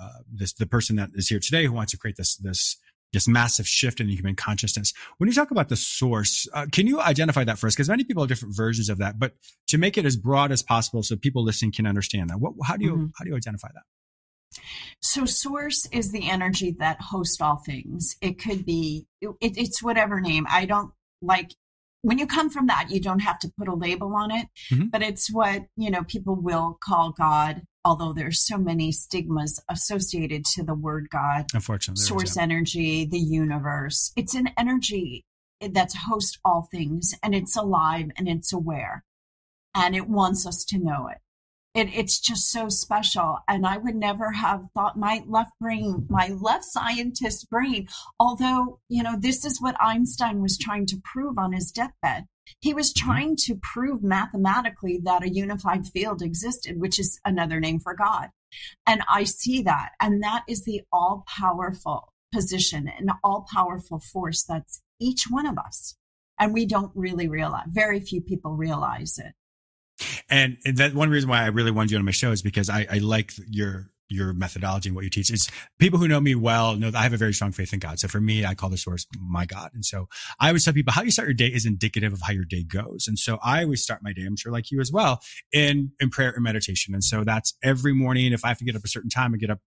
uh, 0.00 0.20
this 0.32 0.52
the 0.52 0.66
person 0.66 0.96
that 0.96 1.10
is 1.14 1.28
here 1.28 1.40
today 1.40 1.64
who 1.64 1.72
wants 1.72 1.90
to 1.90 1.98
create 1.98 2.16
this 2.16 2.36
this 2.36 2.76
this 3.12 3.26
massive 3.26 3.66
shift 3.66 4.00
in 4.00 4.08
human 4.08 4.36
consciousness. 4.36 4.92
When 5.16 5.28
you 5.28 5.34
talk 5.34 5.50
about 5.50 5.70
the 5.70 5.76
source, 5.76 6.46
uh, 6.52 6.66
can 6.70 6.86
you 6.86 7.00
identify 7.00 7.42
that 7.44 7.58
for 7.58 7.66
us? 7.66 7.74
Because 7.74 7.88
many 7.88 8.04
people 8.04 8.22
have 8.22 8.28
different 8.28 8.54
versions 8.54 8.90
of 8.90 8.98
that, 8.98 9.18
but 9.18 9.32
to 9.68 9.78
make 9.78 9.96
it 9.96 10.04
as 10.04 10.16
broad 10.16 10.52
as 10.52 10.62
possible 10.62 11.02
so 11.02 11.16
people 11.16 11.42
listening 11.42 11.72
can 11.72 11.86
understand 11.86 12.28
that. 12.30 12.38
What, 12.38 12.52
how 12.64 12.76
do 12.76 12.84
you 12.84 12.92
mm-hmm. 12.92 13.06
how 13.18 13.24
do 13.24 13.30
you 13.30 13.36
identify 13.36 13.68
that? 13.68 13.82
So, 15.00 15.24
source 15.24 15.86
is 15.92 16.10
the 16.10 16.28
energy 16.28 16.74
that 16.78 17.00
hosts 17.00 17.40
all 17.40 17.56
things. 17.56 18.16
It 18.20 18.40
could 18.40 18.64
be, 18.64 19.06
it, 19.20 19.36
it's 19.40 19.82
whatever 19.82 20.20
name. 20.20 20.46
I 20.48 20.64
don't 20.64 20.92
like 21.22 21.52
when 22.02 22.18
you 22.18 22.26
come 22.26 22.48
from 22.48 22.68
that, 22.68 22.90
you 22.90 23.00
don't 23.00 23.20
have 23.20 23.38
to 23.40 23.52
put 23.58 23.68
a 23.68 23.74
label 23.74 24.14
on 24.14 24.30
it, 24.30 24.46
mm-hmm. 24.70 24.86
but 24.86 25.02
it's 25.02 25.32
what, 25.32 25.64
you 25.76 25.90
know, 25.90 26.04
people 26.04 26.36
will 26.36 26.78
call 26.82 27.12
God, 27.12 27.62
although 27.84 28.12
there's 28.12 28.46
so 28.46 28.56
many 28.56 28.92
stigmas 28.92 29.60
associated 29.68 30.44
to 30.54 30.62
the 30.62 30.74
word 30.74 31.08
God. 31.10 31.46
Unfortunately. 31.52 32.02
Source 32.02 32.36
energy, 32.36 33.04
the 33.04 33.18
universe. 33.18 34.12
It's 34.16 34.34
an 34.34 34.50
energy 34.56 35.24
that's 35.60 35.96
host 36.06 36.38
all 36.44 36.68
things 36.70 37.14
and 37.22 37.34
it's 37.34 37.56
alive 37.56 38.10
and 38.16 38.28
it's 38.28 38.52
aware 38.52 39.04
and 39.74 39.96
it 39.96 40.08
wants 40.08 40.46
us 40.46 40.64
to 40.66 40.78
know 40.78 41.08
it 41.08 41.18
it, 41.78 41.88
it's 41.94 42.18
just 42.18 42.50
so 42.50 42.68
special. 42.68 43.38
And 43.46 43.64
I 43.64 43.78
would 43.78 43.94
never 43.94 44.32
have 44.32 44.64
thought 44.74 44.98
my 44.98 45.22
left 45.26 45.52
brain, 45.60 46.06
my 46.10 46.36
left 46.40 46.64
scientist 46.64 47.48
brain, 47.48 47.88
although, 48.18 48.80
you 48.88 49.02
know, 49.02 49.16
this 49.16 49.44
is 49.44 49.60
what 49.60 49.80
Einstein 49.80 50.42
was 50.42 50.58
trying 50.58 50.86
to 50.86 51.00
prove 51.04 51.38
on 51.38 51.52
his 51.52 51.70
deathbed. 51.70 52.26
He 52.60 52.74
was 52.74 52.92
mm-hmm. 52.92 53.06
trying 53.06 53.36
to 53.44 53.60
prove 53.62 54.02
mathematically 54.02 55.00
that 55.04 55.22
a 55.22 55.32
unified 55.32 55.86
field 55.86 56.20
existed, 56.20 56.80
which 56.80 56.98
is 56.98 57.20
another 57.24 57.60
name 57.60 57.78
for 57.78 57.94
God. 57.94 58.30
And 58.86 59.02
I 59.08 59.24
see 59.24 59.62
that. 59.62 59.90
And 60.00 60.22
that 60.22 60.42
is 60.48 60.64
the 60.64 60.82
all 60.92 61.24
powerful 61.28 62.12
position 62.32 62.88
and 62.88 63.10
all 63.22 63.46
powerful 63.52 64.00
force 64.00 64.42
that's 64.42 64.82
each 65.00 65.26
one 65.30 65.46
of 65.46 65.58
us. 65.58 65.96
And 66.40 66.52
we 66.52 66.66
don't 66.66 66.92
really 66.94 67.28
realize, 67.28 67.66
very 67.68 68.00
few 68.00 68.20
people 68.20 68.56
realize 68.56 69.18
it. 69.18 69.32
And 70.30 70.58
that 70.64 70.94
one 70.94 71.10
reason 71.10 71.28
why 71.28 71.42
I 71.42 71.46
really 71.46 71.70
wanted 71.70 71.92
you 71.92 71.98
on 71.98 72.04
my 72.04 72.10
show 72.10 72.30
is 72.32 72.42
because 72.42 72.70
I, 72.70 72.86
I 72.90 72.98
like 72.98 73.32
your 73.48 73.90
your 74.08 74.32
methodology 74.32 74.88
and 74.88 74.96
what 74.96 75.04
you 75.04 75.10
teach. 75.10 75.30
It's 75.30 75.50
people 75.78 75.98
who 75.98 76.08
know 76.08 76.20
me 76.20 76.34
well 76.34 76.76
know 76.76 76.90
that 76.90 76.98
I 76.98 77.02
have 77.02 77.12
a 77.12 77.18
very 77.18 77.34
strong 77.34 77.52
faith 77.52 77.72
in 77.72 77.78
God. 77.78 77.98
So 77.98 78.08
for 78.08 78.20
me, 78.20 78.44
I 78.44 78.54
call 78.54 78.70
the 78.70 78.78
source 78.78 79.06
my 79.20 79.44
God. 79.44 79.70
And 79.74 79.84
so 79.84 80.08
I 80.40 80.48
always 80.48 80.64
tell 80.64 80.74
people 80.74 80.92
how 80.92 81.02
you 81.02 81.10
start 81.10 81.28
your 81.28 81.34
day 81.34 81.48
is 81.48 81.66
indicative 81.66 82.12
of 82.12 82.22
how 82.22 82.32
your 82.32 82.44
day 82.44 82.62
goes. 82.62 83.06
And 83.06 83.18
so 83.18 83.38
I 83.42 83.62
always 83.62 83.82
start 83.82 84.02
my 84.02 84.12
day, 84.12 84.22
I'm 84.26 84.36
sure 84.36 84.52
like 84.52 84.70
you 84.70 84.80
as 84.80 84.90
well, 84.90 85.20
in, 85.52 85.92
in 86.00 86.10
prayer 86.10 86.30
and 86.30 86.42
meditation. 86.42 86.94
And 86.94 87.04
so 87.04 87.24
that's 87.24 87.54
every 87.62 87.92
morning. 87.92 88.32
If 88.32 88.44
I 88.44 88.48
have 88.48 88.58
to 88.58 88.64
get 88.64 88.76
up 88.76 88.84
a 88.84 88.88
certain 88.88 89.10
time, 89.10 89.34
I 89.34 89.36
get 89.36 89.50
up 89.50 89.60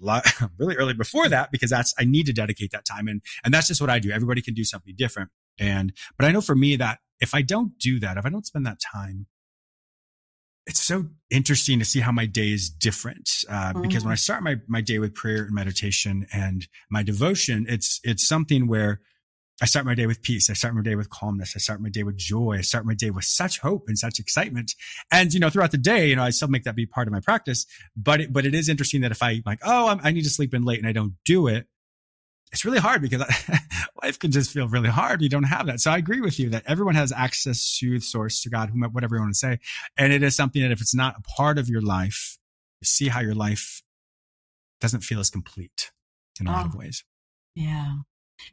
really 0.58 0.76
early 0.76 0.94
before 0.94 1.28
that 1.28 1.50
because 1.52 1.70
that's, 1.70 1.94
I 1.98 2.04
need 2.04 2.24
to 2.26 2.32
dedicate 2.32 2.70
that 2.70 2.86
time. 2.86 3.06
And, 3.06 3.20
and 3.44 3.52
that's 3.52 3.68
just 3.68 3.82
what 3.82 3.90
I 3.90 3.98
do. 3.98 4.10
Everybody 4.10 4.40
can 4.40 4.54
do 4.54 4.64
something 4.64 4.94
different. 4.96 5.30
And, 5.58 5.92
but 6.16 6.26
I 6.26 6.32
know 6.32 6.40
for 6.40 6.54
me 6.54 6.76
that 6.76 7.00
if 7.20 7.34
I 7.34 7.42
don't 7.42 7.78
do 7.78 8.00
that, 8.00 8.16
if 8.16 8.24
I 8.24 8.30
don't 8.30 8.46
spend 8.46 8.64
that 8.64 8.80
time, 8.80 9.26
it's 10.68 10.82
so 10.82 11.06
interesting 11.30 11.78
to 11.78 11.84
see 11.84 12.00
how 12.00 12.12
my 12.12 12.26
day 12.26 12.52
is 12.52 12.68
different 12.68 13.30
uh, 13.48 13.72
mm-hmm. 13.72 13.82
because 13.82 14.04
when 14.04 14.12
I 14.12 14.16
mm. 14.16 14.20
start 14.20 14.42
my 14.42 14.56
my 14.68 14.82
day 14.82 14.98
with 14.98 15.14
prayer 15.14 15.44
and 15.44 15.54
meditation 15.54 16.26
and 16.32 16.68
my 16.90 17.02
devotion, 17.02 17.64
it's 17.68 18.00
it's 18.04 18.28
something 18.28 18.68
where 18.68 19.00
I 19.60 19.66
start 19.66 19.86
my 19.86 19.94
day 19.94 20.06
with 20.06 20.22
peace. 20.22 20.48
I 20.50 20.52
start 20.52 20.74
my 20.74 20.82
day 20.82 20.94
with 20.94 21.10
calmness. 21.10 21.54
I 21.56 21.58
start 21.58 21.80
my 21.80 21.88
day 21.88 22.04
with 22.04 22.16
joy. 22.16 22.58
I 22.58 22.60
start 22.60 22.86
my 22.86 22.94
day 22.94 23.10
with 23.10 23.24
such 23.24 23.58
hope 23.58 23.84
and 23.88 23.98
such 23.98 24.20
excitement. 24.20 24.72
And 25.10 25.32
you 25.32 25.40
know, 25.40 25.50
throughout 25.50 25.72
the 25.72 25.78
day, 25.78 26.10
you 26.10 26.16
know, 26.16 26.22
I 26.22 26.30
still 26.30 26.48
make 26.48 26.64
that 26.64 26.76
be 26.76 26.86
part 26.86 27.08
of 27.08 27.12
my 27.12 27.20
practice. 27.20 27.66
But 27.96 28.20
it, 28.20 28.32
but 28.32 28.44
it 28.44 28.54
is 28.54 28.68
interesting 28.68 29.00
that 29.00 29.10
if 29.10 29.22
I 29.22 29.42
like, 29.46 29.60
oh, 29.64 29.88
I'm, 29.88 30.00
I 30.02 30.12
need 30.12 30.24
to 30.24 30.30
sleep 30.30 30.54
in 30.54 30.62
late 30.64 30.78
and 30.78 30.86
I 30.86 30.92
don't 30.92 31.14
do 31.24 31.48
it, 31.48 31.66
it's 32.52 32.64
really 32.64 32.78
hard 32.78 33.02
because 33.02 33.22
life 34.02 34.18
can 34.18 34.30
just 34.30 34.50
feel 34.50 34.68
really 34.68 34.88
hard. 34.88 35.22
You 35.22 35.28
don't 35.28 35.44
have 35.44 35.66
that. 35.66 35.80
So 35.80 35.90
I 35.90 35.98
agree 35.98 36.20
with 36.20 36.38
you 36.38 36.50
that 36.50 36.64
everyone 36.66 36.94
has 36.94 37.12
access 37.12 37.78
to 37.78 37.98
the 37.98 38.00
source, 38.00 38.42
to 38.42 38.50
God, 38.50 38.70
whatever 38.92 39.16
you 39.16 39.22
want 39.22 39.34
to 39.34 39.38
say. 39.38 39.58
And 39.96 40.12
it 40.12 40.22
is 40.22 40.36
something 40.36 40.62
that 40.62 40.70
if 40.70 40.80
it's 40.80 40.94
not 40.94 41.16
a 41.18 41.22
part 41.36 41.58
of 41.58 41.68
your 41.68 41.82
life, 41.82 42.38
you 42.80 42.86
see 42.86 43.08
how 43.08 43.20
your 43.20 43.34
life 43.34 43.82
doesn't 44.80 45.00
feel 45.00 45.20
as 45.20 45.30
complete 45.30 45.90
in 46.40 46.46
a 46.46 46.50
oh, 46.50 46.54
lot 46.54 46.66
of 46.66 46.74
oh. 46.74 46.78
ways. 46.78 47.04
Yeah. 47.54 47.96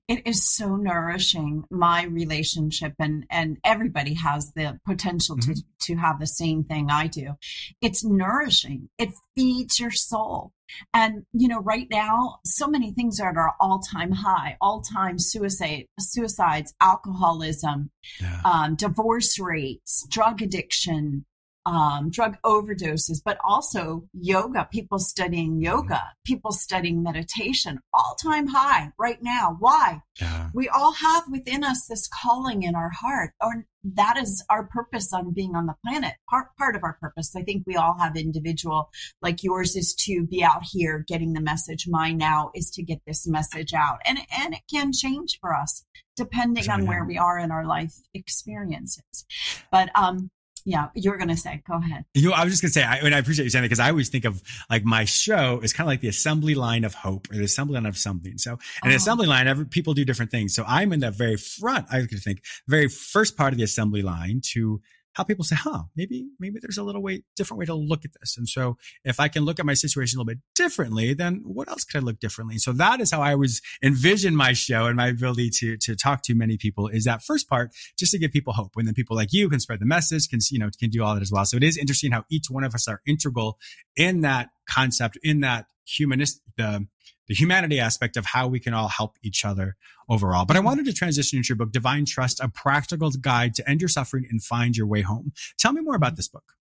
It 0.08 0.26
is 0.26 0.44
so 0.44 0.76
nourishing, 0.76 1.64
my 1.70 2.06
relationship, 2.06 2.94
and, 3.00 3.26
and 3.30 3.58
everybody 3.64 4.16
has 4.16 4.52
the 4.54 4.80
potential 4.86 5.38
mm-hmm. 5.38 5.54
to, 5.54 5.64
to 5.82 5.96
have 5.98 6.20
the 6.20 6.28
same 6.28 6.64
thing 6.64 6.90
I 6.90 7.08
do. 7.08 7.36
It's 7.82 8.04
nourishing. 8.04 8.90
It 8.98 9.10
feeds 9.36 9.80
your 9.80 9.92
soul. 9.92 10.54
And, 10.94 11.26
you 11.34 11.48
know, 11.48 11.60
right 11.60 11.88
now, 11.90 12.40
so 12.46 12.68
many 12.68 12.92
things 12.92 13.20
are 13.20 13.30
at 13.30 13.38
our 13.38 13.54
all 13.60 13.80
time 13.80 14.12
high, 14.12 14.58
all 14.62 14.82
time 14.82 15.20
suicide, 15.20 15.86
suicides, 16.00 16.74
alcoholism, 16.82 17.92
yeah. 18.22 18.42
um, 18.46 18.76
divorce 18.76 19.40
rates, 19.40 20.06
drug 20.10 20.42
addiction, 20.42 21.26
um, 21.66 22.10
drug 22.10 22.38
overdoses, 22.44 23.22
but 23.24 23.38
also 23.44 24.08
yoga, 24.14 24.68
people 24.72 25.00
studying 25.00 25.62
yoga, 25.62 26.02
people 26.26 26.52
studying 26.52 27.02
meditation, 27.02 27.80
all 27.94 28.16
time 28.22 28.48
high 28.48 28.92
right 29.00 29.18
now. 29.22 29.56
Why? 29.60 30.02
Yeah. 30.20 30.50
We 30.54 30.70
all 30.70 30.94
have 30.94 31.24
within 31.30 31.64
us 31.64 31.88
this 31.88 32.08
calling 32.08 32.64
in 32.64 32.76
our 32.76 32.92
heart, 32.92 33.32
or 33.42 33.66
that 33.94 34.18
is 34.18 34.44
our 34.50 34.66
purpose 34.66 35.14
on 35.14 35.34
being 35.34 35.56
on 35.56 35.66
the 35.66 35.76
planet. 35.86 36.14
Part, 36.30 36.56
part 36.58 36.76
of 36.76 36.84
our 36.84 36.98
purpose. 37.00 37.36
I 37.36 37.42
think 37.42 37.64
we 37.66 37.76
all 37.76 37.98
have 38.00 38.16
individual, 38.16 38.90
like 39.22 39.44
yours 39.44 39.76
is 39.76 39.94
to 40.06 40.26
be 40.26 40.44
out 40.44 40.64
here 40.72 41.04
getting 41.08 41.34
the 41.34 41.42
message. 41.42 41.88
Mine 41.88 42.18
now 42.18 42.52
is 42.56 42.72
to 42.72 42.84
get 42.84 43.02
this 43.06 43.28
message 43.28 43.74
out. 43.74 44.00
And, 44.06 44.20
and 44.38 44.54
it 44.54 44.62
can 44.72 44.92
change 44.92 45.40
for 45.40 45.56
us 45.56 45.86
depending 46.16 46.70
on 46.70 46.86
where 46.86 47.04
we 47.04 47.18
are 47.18 47.38
in 47.38 47.52
our 47.52 47.66
life 47.66 47.94
experiences. 48.14 49.26
But, 49.70 49.90
um, 49.96 50.30
yeah, 50.66 50.88
you 50.96 51.12
were 51.12 51.18
going 51.18 51.30
to 51.30 51.38
say, 51.38 51.62
go 51.68 51.76
ahead. 51.76 52.06
You 52.16 52.30
know, 52.30 52.36
I 52.36 52.44
was 52.44 52.52
just 52.52 52.64
going 52.64 52.70
to 52.70 52.74
say, 52.74 52.84
I, 52.84 52.96
and 53.06 53.14
I 53.14 53.20
appreciate 53.20 53.46
you 53.46 53.52
saying 53.52 53.62
that 53.62 53.68
because 53.68 53.80
I 53.80 53.90
always 53.90 54.10
think 54.10 54.26
of 54.26 54.42
like 54.68 54.84
my 54.84 55.06
show 55.06 55.60
is 55.62 55.74
kind 55.74 55.86
of 55.86 55.92
like 55.92 56.02
the 56.02 56.08
assembly 56.08 56.56
line 56.56 56.84
of 56.84 56.96
hope 56.96 57.28
or 57.32 57.36
the 57.36 57.44
assembly 57.44 57.76
line 57.76 57.86
of 57.86 57.98
something. 57.98 58.40
So, 58.40 58.54
an 58.84 58.92
oh. 58.92 58.96
assembly 58.96 59.28
line, 59.28 59.48
every, 59.48 59.66
people 59.66 59.94
do 59.94 60.04
different 60.04 60.32
things. 60.32 60.56
So 60.56 60.64
I'm 60.68 60.92
in 60.92 61.02
the 61.02 61.12
very 61.12 61.38
front, 61.38 61.86
I 61.92 62.02
could 62.08 62.20
think, 62.20 62.42
very 62.68 62.88
first 62.88 63.38
part 63.38 63.54
of 63.54 63.58
the 63.58 63.64
assembly 63.64 64.02
line 64.02 64.42
to 64.54 64.82
how 65.16 65.24
people 65.24 65.46
say, 65.46 65.56
huh, 65.56 65.84
maybe, 65.96 66.28
maybe 66.40 66.60
there's 66.62 66.78
a 66.78 66.84
little 66.84 67.02
way, 67.02 67.24
different 67.36 67.60
way 67.60 67.66
to 67.66 67.74
look 67.74 68.06
at 68.06 68.12
this. 68.20 68.38
And 68.38 68.48
so 68.48 68.78
if 69.04 69.20
I 69.20 69.28
can 69.30 69.44
look 69.44 69.60
at 69.60 69.66
my 69.66 69.74
situation 69.74 70.18
a 70.18 70.22
little 70.22 70.34
bit 70.34 70.40
differently, 70.56 71.14
then 71.14 71.42
what 71.46 71.70
else 71.70 71.84
could 71.86 72.02
I 72.02 72.06
look 72.06 72.20
differently? 72.20 72.58
So 72.58 72.74
that 72.74 73.00
is 73.00 73.12
how 73.12 73.22
I 73.22 73.32
always 73.32 73.62
envision 73.82 74.36
my 74.36 74.54
show 74.54 74.86
and 74.86 74.98
my 74.98 75.08
ability 75.08 75.50
to, 75.60 75.78
to 75.78 75.96
talk 75.96 76.22
to 76.24 76.36
many 76.36 76.58
people 76.58 76.90
is 76.90 77.06
that 77.06 77.24
first 77.24 77.50
part, 77.50 77.72
just 77.98 78.12
to 78.12 78.20
give 78.20 78.32
people 78.32 78.54
hope. 78.54 78.74
And 78.76 78.86
then 78.86 78.94
people 78.94 79.16
like 79.16 79.32
you 79.32 79.50
can 79.50 79.60
spread 79.60 79.80
the 79.80 79.86
message, 79.86 80.28
can, 80.28 80.40
you 80.52 80.60
know, 80.60 80.70
can 80.78 80.90
do 80.90 81.02
all 81.02 81.16
that 81.16 81.22
as 81.22 81.32
well. 81.32 81.46
So 81.46 81.58
it 81.58 81.64
is 81.64 81.78
interesting 81.78 82.12
how 82.12 82.26
each 82.30 82.50
one 82.50 82.66
of 82.66 82.76
us 82.76 82.88
are 82.88 83.02
integral 83.08 83.58
in 83.96 84.22
that 84.22 84.50
concept, 84.70 85.18
in 85.24 85.40
that 85.42 85.68
humanist, 85.86 86.42
the, 86.58 86.88
the 87.28 87.34
humanity 87.34 87.80
aspect 87.80 88.18
of 88.18 88.26
how 88.26 88.48
we 88.48 88.60
can 88.60 88.74
all 88.74 88.88
help 88.88 89.18
each 89.24 89.44
other 89.46 89.76
overall. 90.10 90.46
But 90.46 90.58
I 90.58 90.60
wanted 90.60 90.86
to 90.86 90.94
transition 90.94 91.38
into 91.38 91.50
your 91.50 91.58
book, 91.58 91.72
Divine 91.72 92.06
Trust, 92.06 92.40
a 92.40 92.50
practical 92.50 93.10
guide 93.12 93.56
to 93.56 93.70
end 93.70 93.82
your 93.82 93.88
suffering 93.88 94.26
and 94.30 94.44
find 94.44 94.78
your 94.78 94.88
way 94.88 95.02
home. 95.02 95.32
Tell 95.58 95.74
me 95.74 95.82
more 95.82 95.96
about 95.96 96.16
this 96.16 96.28
book. 96.28 96.54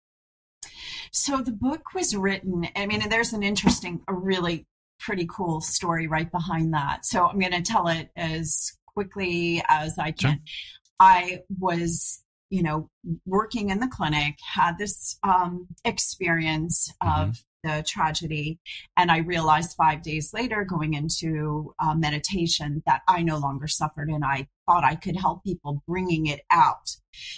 So 1.12 1.42
the 1.42 1.52
book 1.52 1.94
was 1.94 2.16
written, 2.16 2.68
I 2.76 2.88
mean, 2.88 3.08
there's 3.10 3.34
an 3.34 3.44
interesting, 3.44 4.02
a 4.08 4.14
really 4.14 4.66
pretty 5.00 5.28
cool 5.30 5.62
story 5.62 6.08
right 6.08 6.32
behind 6.32 6.74
that. 6.74 7.06
So 7.06 7.28
I'm 7.28 7.40
going 7.40 7.52
to 7.52 7.62
tell 7.62 7.88
it 7.88 8.10
as 8.16 8.72
quickly 8.88 9.64
as 9.68 10.00
I 10.00 10.12
can. 10.12 10.42
Sure. 10.46 10.68
I 11.00 11.42
was, 11.60 12.24
you 12.50 12.64
know, 12.64 12.90
working 13.26 13.70
in 13.70 13.80
the 13.80 13.88
clinic, 13.88 14.38
had 14.56 14.78
this 14.78 15.18
um, 15.24 15.68
experience 15.84 16.92
mm-hmm. 17.02 17.30
of 17.30 17.44
the 17.64 17.84
tragedy. 17.88 18.60
And 18.98 19.12
I 19.12 19.20
realized 19.20 19.76
five 19.78 20.02
days 20.04 20.34
later, 20.34 20.64
going 20.64 20.94
into 20.94 21.74
uh, 21.80 21.96
meditation, 21.96 22.84
that 22.86 23.02
I 23.08 23.22
no 23.24 23.38
longer 23.38 23.68
suffered 23.68 24.10
and 24.10 24.24
I 24.24 24.48
thought 24.66 24.84
I 24.84 24.96
could 24.96 25.18
help 25.18 25.44
people 25.44 25.84
bringing 25.88 26.28
it 26.28 26.42
out. 26.52 26.96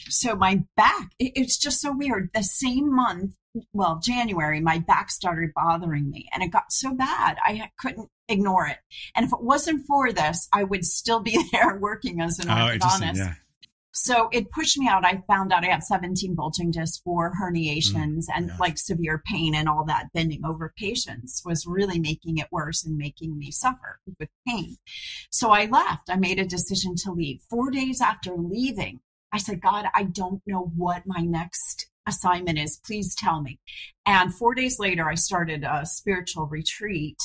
So 0.10 0.36
my 0.36 0.64
back, 0.76 1.12
it, 1.20 1.34
it's 1.36 1.58
just 1.58 1.82
so 1.82 1.96
weird. 1.96 2.30
The 2.34 2.44
same 2.44 2.94
month, 2.94 3.36
well, 3.74 4.00
January, 4.04 4.60
my 4.60 4.80
back 4.80 5.10
started 5.10 5.52
bothering 5.56 6.10
me 6.10 6.30
and 6.34 6.44
it 6.44 6.52
got 6.52 6.72
so 6.72 6.94
bad 6.94 7.38
I 7.44 7.70
couldn't 7.78 8.10
ignore 8.28 8.68
it. 8.68 8.78
And 9.16 9.26
if 9.26 9.32
it 9.32 9.42
wasn't 9.42 9.86
for 9.88 10.12
this, 10.12 10.48
I 10.54 10.64
would 10.64 10.86
still 10.86 11.20
be 11.20 11.38
there 11.52 11.78
working 11.78 12.22
as 12.22 12.40
an 12.40 12.50
oh, 12.50 12.54
orthodontist. 12.54 13.18
Yeah. 13.18 13.34
So 13.98 14.28
it 14.34 14.52
pushed 14.52 14.78
me 14.78 14.90
out. 14.90 15.06
I 15.06 15.24
found 15.26 15.54
out 15.54 15.64
I 15.64 15.70
have 15.70 15.82
17 15.82 16.36
bulging 16.36 16.72
discs, 16.72 16.98
four 16.98 17.32
herniations, 17.42 18.26
mm, 18.26 18.36
and 18.36 18.48
yes. 18.48 18.60
like 18.60 18.78
severe 18.78 19.24
pain 19.26 19.56
and 19.56 19.70
all 19.70 19.86
that 19.86 20.12
bending 20.14 20.46
over 20.46 20.74
patients 20.78 21.42
was 21.46 21.66
really 21.66 21.98
making 21.98 22.38
it 22.38 22.52
worse 22.52 22.86
and 22.86 22.98
making 22.98 23.38
me 23.38 23.52
suffer 23.52 24.02
with 24.20 24.28
pain. 24.46 24.76
So 25.32 25.52
I 25.52 25.68
left. 25.68 26.10
I 26.10 26.18
made 26.18 26.40
a 26.40 26.46
decision 26.46 26.96
to 27.06 27.14
leave. 27.14 27.40
Four 27.50 27.72
days 27.72 28.02
after 28.02 28.36
leaving, 28.36 29.00
I 29.32 29.38
said, 29.38 29.62
God, 29.62 29.86
I 29.96 30.04
don't 30.04 30.42
know 30.46 30.72
what 30.76 31.04
my 31.06 31.22
next 31.22 31.88
assignment 32.06 32.60
is. 32.60 32.82
Please 32.86 33.16
tell 33.16 33.42
me. 33.42 33.60
And 34.06 34.36
four 34.36 34.56
days 34.56 34.78
later, 34.78 35.10
I 35.10 35.16
started 35.16 35.64
a 35.64 35.86
spiritual 35.86 36.48
retreat 36.48 37.18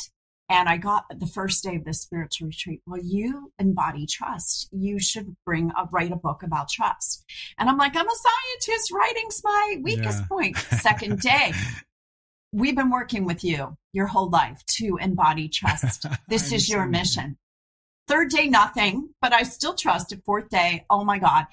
and 0.51 0.69
I 0.69 0.79
got 0.79 1.05
the 1.17 1.29
first 1.29 1.63
day 1.63 1.77
of 1.77 1.85
the 1.85 1.95
spiritual 1.95 2.49
retreat. 2.49 2.83
Well, 2.85 3.01
you 3.01 3.53
embody 3.61 4.05
trust. 4.05 4.69
You 4.73 4.99
should 4.99 5.37
bring 5.47 5.71
a 5.79 5.89
write 5.93 6.11
a 6.11 6.17
book 6.17 6.43
about 6.43 6.69
trust. 6.69 7.25
And 7.57 7.71
I'm 7.71 7.79
like, 7.79 7.95
I'm 7.95 8.09
a 8.09 8.13
scientist. 8.67 8.91
Writing's 8.91 9.41
my 9.45 9.77
weakest 9.81 10.19
yeah. 10.23 10.27
point. 10.27 10.57
Second 10.81 11.21
day, 11.21 11.53
we've 12.53 12.75
been 12.75 12.91
working 12.91 13.25
with 13.25 13.45
you 13.45 13.77
your 13.93 14.09
whole 14.09 14.29
life 14.29 14.61
to 14.79 14.99
embody 15.01 15.49
trust. 15.49 16.05
This 16.29 16.53
is 16.53 16.69
your 16.69 16.85
mission. 16.87 17.39
Third 18.09 18.31
day, 18.31 18.49
nothing, 18.49 19.11
but 19.23 19.33
I 19.33 19.45
still 19.45 19.75
trusted. 19.75 20.23
Fourth 20.25 20.49
day, 20.49 20.85
oh 20.91 21.05
my 21.05 21.21
God, 21.21 21.47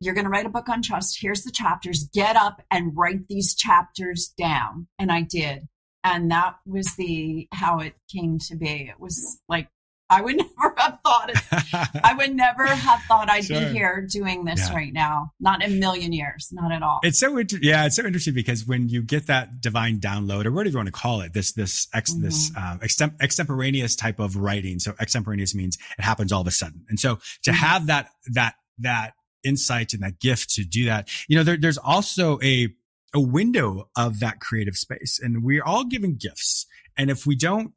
you're 0.00 0.14
going 0.14 0.24
to 0.24 0.30
write 0.30 0.46
a 0.46 0.50
book 0.50 0.68
on 0.68 0.80
trust. 0.80 1.18
Here's 1.20 1.42
the 1.42 1.50
chapters. 1.50 2.08
Get 2.12 2.36
up 2.36 2.62
and 2.70 2.96
write 2.96 3.26
these 3.28 3.54
chapters 3.54 4.32
down. 4.38 4.86
And 4.98 5.10
I 5.10 5.22
did 5.22 5.66
and 6.06 6.30
that 6.30 6.56
was 6.64 6.94
the 6.96 7.48
how 7.52 7.80
it 7.80 7.94
came 8.10 8.38
to 8.38 8.56
be 8.56 8.88
it 8.88 9.00
was 9.00 9.40
like 9.48 9.68
i 10.08 10.22
would 10.22 10.36
never 10.60 10.74
have 10.76 10.98
thought 11.04 11.30
it 11.30 12.00
i 12.04 12.14
would 12.16 12.34
never 12.34 12.64
have 12.66 13.02
thought 13.02 13.28
i'd 13.28 13.44
sure. 13.44 13.60
be 13.60 13.66
here 13.66 14.06
doing 14.10 14.44
this 14.44 14.68
yeah. 14.68 14.74
right 14.74 14.92
now 14.92 15.32
not 15.40 15.62
in 15.62 15.72
a 15.72 15.74
million 15.74 16.12
years 16.12 16.48
not 16.52 16.70
at 16.72 16.82
all 16.82 17.00
it's 17.02 17.18
so 17.18 17.36
inter- 17.36 17.58
yeah 17.60 17.84
it's 17.86 17.96
so 17.96 18.04
interesting 18.04 18.34
because 18.34 18.66
when 18.66 18.88
you 18.88 19.02
get 19.02 19.26
that 19.26 19.60
divine 19.60 19.98
download 19.98 20.46
or 20.46 20.52
whatever 20.52 20.70
you 20.70 20.76
want 20.76 20.86
to 20.86 20.92
call 20.92 21.20
it 21.20 21.32
this 21.32 21.52
this 21.52 21.88
ex 21.92 22.12
mm-hmm. 22.12 22.22
this 22.22 22.52
um, 22.56 22.78
extem- 22.78 23.20
extemporaneous 23.20 23.96
type 23.96 24.20
of 24.20 24.36
writing 24.36 24.78
so 24.78 24.94
extemporaneous 25.00 25.54
means 25.54 25.76
it 25.98 26.02
happens 26.02 26.30
all 26.30 26.40
of 26.40 26.46
a 26.46 26.52
sudden 26.52 26.84
and 26.88 27.00
so 27.00 27.16
to 27.42 27.50
mm-hmm. 27.50 27.58
have 27.58 27.86
that 27.88 28.10
that 28.32 28.54
that 28.78 29.12
insight 29.42 29.92
and 29.92 30.02
that 30.02 30.20
gift 30.20 30.50
to 30.50 30.64
do 30.64 30.84
that 30.84 31.08
you 31.28 31.36
know 31.36 31.42
there, 31.42 31.56
there's 31.56 31.78
also 31.78 32.38
a 32.42 32.68
a 33.14 33.20
window 33.20 33.88
of 33.96 34.20
that 34.20 34.40
creative 34.40 34.76
space 34.76 35.18
and 35.22 35.42
we're 35.42 35.64
all 35.64 35.84
given 35.84 36.16
gifts. 36.16 36.66
And 36.96 37.10
if 37.10 37.26
we 37.26 37.36
don't, 37.36 37.72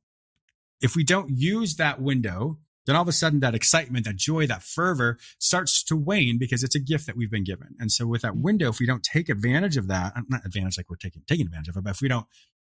if 0.81 0.95
we 0.95 1.03
don't 1.03 1.29
use 1.29 1.75
that 1.75 2.01
window, 2.01 2.57
then 2.85 2.95
all 2.95 3.03
of 3.03 3.07
a 3.07 3.13
sudden 3.13 3.39
that 3.41 3.53
excitement, 3.53 4.05
that 4.05 4.15
joy, 4.15 4.47
that 4.47 4.63
fervor 4.63 5.19
starts 5.37 5.83
to 5.83 5.95
wane 5.95 6.37
because 6.39 6.63
it's 6.63 6.75
a 6.75 6.79
gift 6.79 7.05
that 7.05 7.15
we've 7.15 7.29
been 7.29 7.43
given. 7.43 7.75
And 7.79 7.91
so 7.91 8.07
with 8.07 8.23
that 8.23 8.37
window, 8.37 8.69
if 8.69 8.79
we 8.79 8.87
don't 8.87 9.03
take 9.03 9.29
advantage 9.29 9.77
of 9.77 9.87
that, 9.89 10.13
not 10.27 10.45
advantage 10.45 10.77
like 10.77 10.89
we're 10.89 10.95
taking, 10.95 11.21
taking 11.27 11.45
advantage 11.45 11.67
of 11.69 11.77
it, 11.77 11.83
but 11.83 11.91
if 11.91 12.01
we 12.01 12.07
don't 12.07 12.25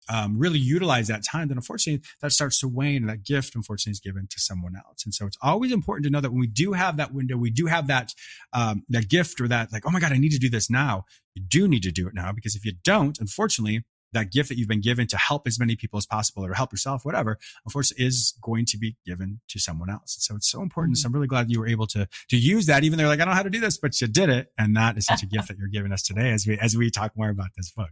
um, 0.09 0.37
really 0.37 0.59
utilize 0.59 1.07
that 1.07 1.23
time, 1.23 1.47
then 1.47 1.57
unfortunately 1.57 2.03
that 2.21 2.31
starts 2.31 2.59
to 2.59 2.67
wane 2.67 2.97
and 2.97 3.09
that 3.09 3.23
gift 3.23 3.55
unfortunately 3.55 3.91
is 3.91 3.99
given 3.99 4.27
to 4.29 4.39
someone 4.39 4.75
else. 4.75 5.03
And 5.05 5.13
so 5.13 5.25
it's 5.25 5.37
always 5.41 5.71
important 5.71 6.05
to 6.05 6.11
know 6.11 6.21
that 6.21 6.31
when 6.31 6.39
we 6.39 6.47
do 6.47 6.73
have 6.73 6.97
that 6.97 7.13
window, 7.13 7.37
we 7.37 7.49
do 7.51 7.67
have 7.67 7.87
that, 7.87 8.13
um, 8.53 8.83
that 8.89 9.09
gift 9.09 9.39
or 9.39 9.47
that 9.47 9.71
like, 9.71 9.83
oh 9.85 9.91
my 9.91 9.99
God, 9.99 10.11
I 10.11 10.17
need 10.17 10.31
to 10.31 10.39
do 10.39 10.49
this 10.49 10.69
now. 10.69 11.05
You 11.35 11.43
do 11.47 11.67
need 11.67 11.83
to 11.83 11.91
do 11.91 12.07
it 12.07 12.13
now 12.13 12.31
because 12.31 12.55
if 12.55 12.65
you 12.65 12.73
don't, 12.83 13.19
unfortunately, 13.19 13.83
that 14.13 14.31
gift 14.31 14.49
that 14.49 14.57
you've 14.57 14.67
been 14.67 14.81
given 14.81 15.07
to 15.07 15.17
help 15.17 15.47
as 15.47 15.59
many 15.59 15.75
people 15.75 15.97
as 15.97 16.05
possible 16.05 16.45
or 16.45 16.53
help 16.53 16.73
yourself, 16.73 17.05
whatever, 17.05 17.37
unfortunately 17.65 18.05
is 18.05 18.33
going 18.41 18.65
to 18.65 18.77
be 18.77 18.97
given 19.05 19.39
to 19.47 19.59
someone 19.59 19.89
else. 19.89 20.17
And 20.17 20.21
so 20.21 20.35
it's 20.35 20.49
so 20.49 20.61
important. 20.61 20.97
Mm-hmm. 20.97 21.01
So 21.01 21.07
I'm 21.07 21.13
really 21.13 21.27
glad 21.27 21.49
you 21.49 21.59
were 21.59 21.67
able 21.67 21.87
to, 21.87 22.07
to 22.29 22.37
use 22.37 22.65
that, 22.65 22.83
even 22.83 22.99
though 22.99 23.07
like, 23.07 23.21
I 23.21 23.25
don't 23.25 23.33
know 23.33 23.37
how 23.37 23.43
to 23.43 23.49
do 23.49 23.61
this, 23.61 23.77
but 23.77 23.99
you 24.01 24.07
did 24.07 24.29
it. 24.29 24.51
And 24.57 24.75
that 24.75 24.97
is 24.97 25.05
such 25.05 25.23
a 25.23 25.25
gift 25.25 25.47
that 25.47 25.57
you're 25.57 25.69
giving 25.69 25.93
us 25.93 26.03
today 26.03 26.31
as 26.31 26.45
we, 26.45 26.59
as 26.59 26.75
we 26.75 26.91
talk 26.91 27.15
more 27.15 27.29
about 27.29 27.51
this 27.55 27.71
book. 27.71 27.91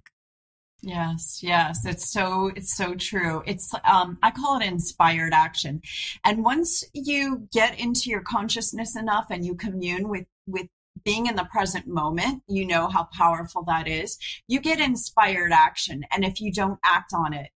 Yes, 0.82 1.40
yes, 1.44 1.86
it's 1.86 2.10
so 2.10 2.52
it's 2.56 2.76
so 2.76 2.96
true. 2.96 3.44
It's 3.46 3.74
um 3.84 4.18
I 4.24 4.32
call 4.32 4.60
it 4.60 4.66
inspired 4.66 5.34
action. 5.34 5.82
And 6.24 6.44
once 6.44 6.84
you 6.94 7.48
get 7.52 7.78
into 7.78 8.10
your 8.10 8.22
consciousness 8.22 8.96
enough 8.96 9.26
and 9.30 9.46
you 9.46 9.56
commune 9.56 10.08
with 10.08 10.26
with 10.48 10.68
being 11.04 11.26
in 11.28 11.36
the 11.36 11.46
present 11.52 11.88
moment, 11.88 12.44
you 12.48 12.66
know 12.66 12.88
how 12.88 13.08
powerful 13.18 13.64
that 13.66 13.88
is. 13.88 14.18
You 14.48 14.62
get 14.62 14.80
inspired 14.80 15.52
action 15.52 16.04
and 16.12 16.24
if 16.24 16.40
you 16.40 16.52
don't 16.52 16.80
act 16.86 17.14
on 17.14 17.34
it, 17.34 17.50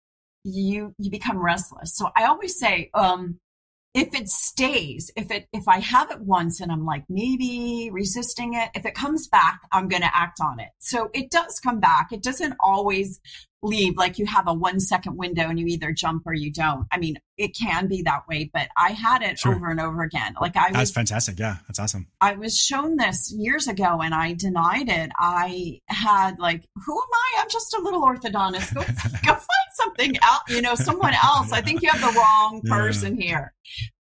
you 0.43 0.93
you 0.97 1.09
become 1.09 1.37
restless. 1.37 1.95
So 1.95 2.09
I 2.17 2.25
always 2.25 2.59
say 2.59 2.89
um 2.93 3.39
if 3.93 4.15
it 4.15 4.27
stays, 4.27 5.11
if 5.15 5.29
it 5.29 5.47
if 5.53 5.67
I 5.67 5.79
have 5.79 6.09
it 6.11 6.21
once 6.21 6.59
and 6.59 6.71
I'm 6.71 6.85
like 6.85 7.03
maybe 7.09 7.89
resisting 7.91 8.55
it, 8.55 8.69
if 8.73 8.85
it 8.85 8.95
comes 8.95 9.27
back, 9.27 9.61
I'm 9.71 9.87
going 9.87 10.01
to 10.01 10.15
act 10.15 10.39
on 10.41 10.59
it. 10.59 10.69
So 10.79 11.09
it 11.13 11.29
does 11.29 11.59
come 11.59 11.79
back. 11.79 12.11
It 12.11 12.23
doesn't 12.23 12.55
always 12.59 13.19
leave 13.63 13.97
like 13.97 14.19
you 14.19 14.25
have 14.25 14.47
a 14.47 14.53
one 14.53 14.79
second 14.79 15.17
window 15.17 15.49
and 15.49 15.59
you 15.59 15.65
either 15.67 15.91
jump 15.91 16.23
or 16.25 16.33
you 16.33 16.51
don't. 16.51 16.85
I 16.91 16.97
mean, 16.97 17.17
it 17.37 17.57
can 17.57 17.87
be 17.87 18.03
that 18.03 18.27
way, 18.27 18.49
but 18.53 18.67
I 18.77 18.91
had 18.91 19.23
it 19.23 19.39
sure. 19.39 19.55
over 19.55 19.69
and 19.69 19.79
over 19.79 20.03
again. 20.03 20.35
Like 20.39 20.55
I 20.55 20.67
was 20.67 20.77
That's 20.77 20.91
fantastic. 20.91 21.39
Yeah, 21.39 21.57
that's 21.67 21.79
awesome. 21.79 22.07
I 22.21 22.33
was 22.33 22.57
shown 22.57 22.97
this 22.97 23.33
years 23.35 23.67
ago 23.67 24.01
and 24.01 24.13
I 24.13 24.33
denied 24.33 24.89
it. 24.89 25.11
I 25.17 25.79
had 25.87 26.37
like, 26.39 26.65
who 26.85 26.93
am 26.93 27.07
I? 27.13 27.41
I'm 27.41 27.49
just 27.49 27.73
a 27.73 27.81
little 27.81 28.01
orthodontist. 28.01 28.73
Go, 28.73 28.81
go 29.25 29.33
find 29.33 29.73
something 29.73 30.17
else, 30.21 30.43
you 30.49 30.61
know, 30.61 30.75
someone 30.75 31.13
else. 31.23 31.51
I 31.51 31.61
think 31.61 31.81
you 31.81 31.89
have 31.89 32.01
the 32.01 32.19
wrong 32.19 32.61
person 32.65 33.17
yeah. 33.17 33.25
here. 33.25 33.53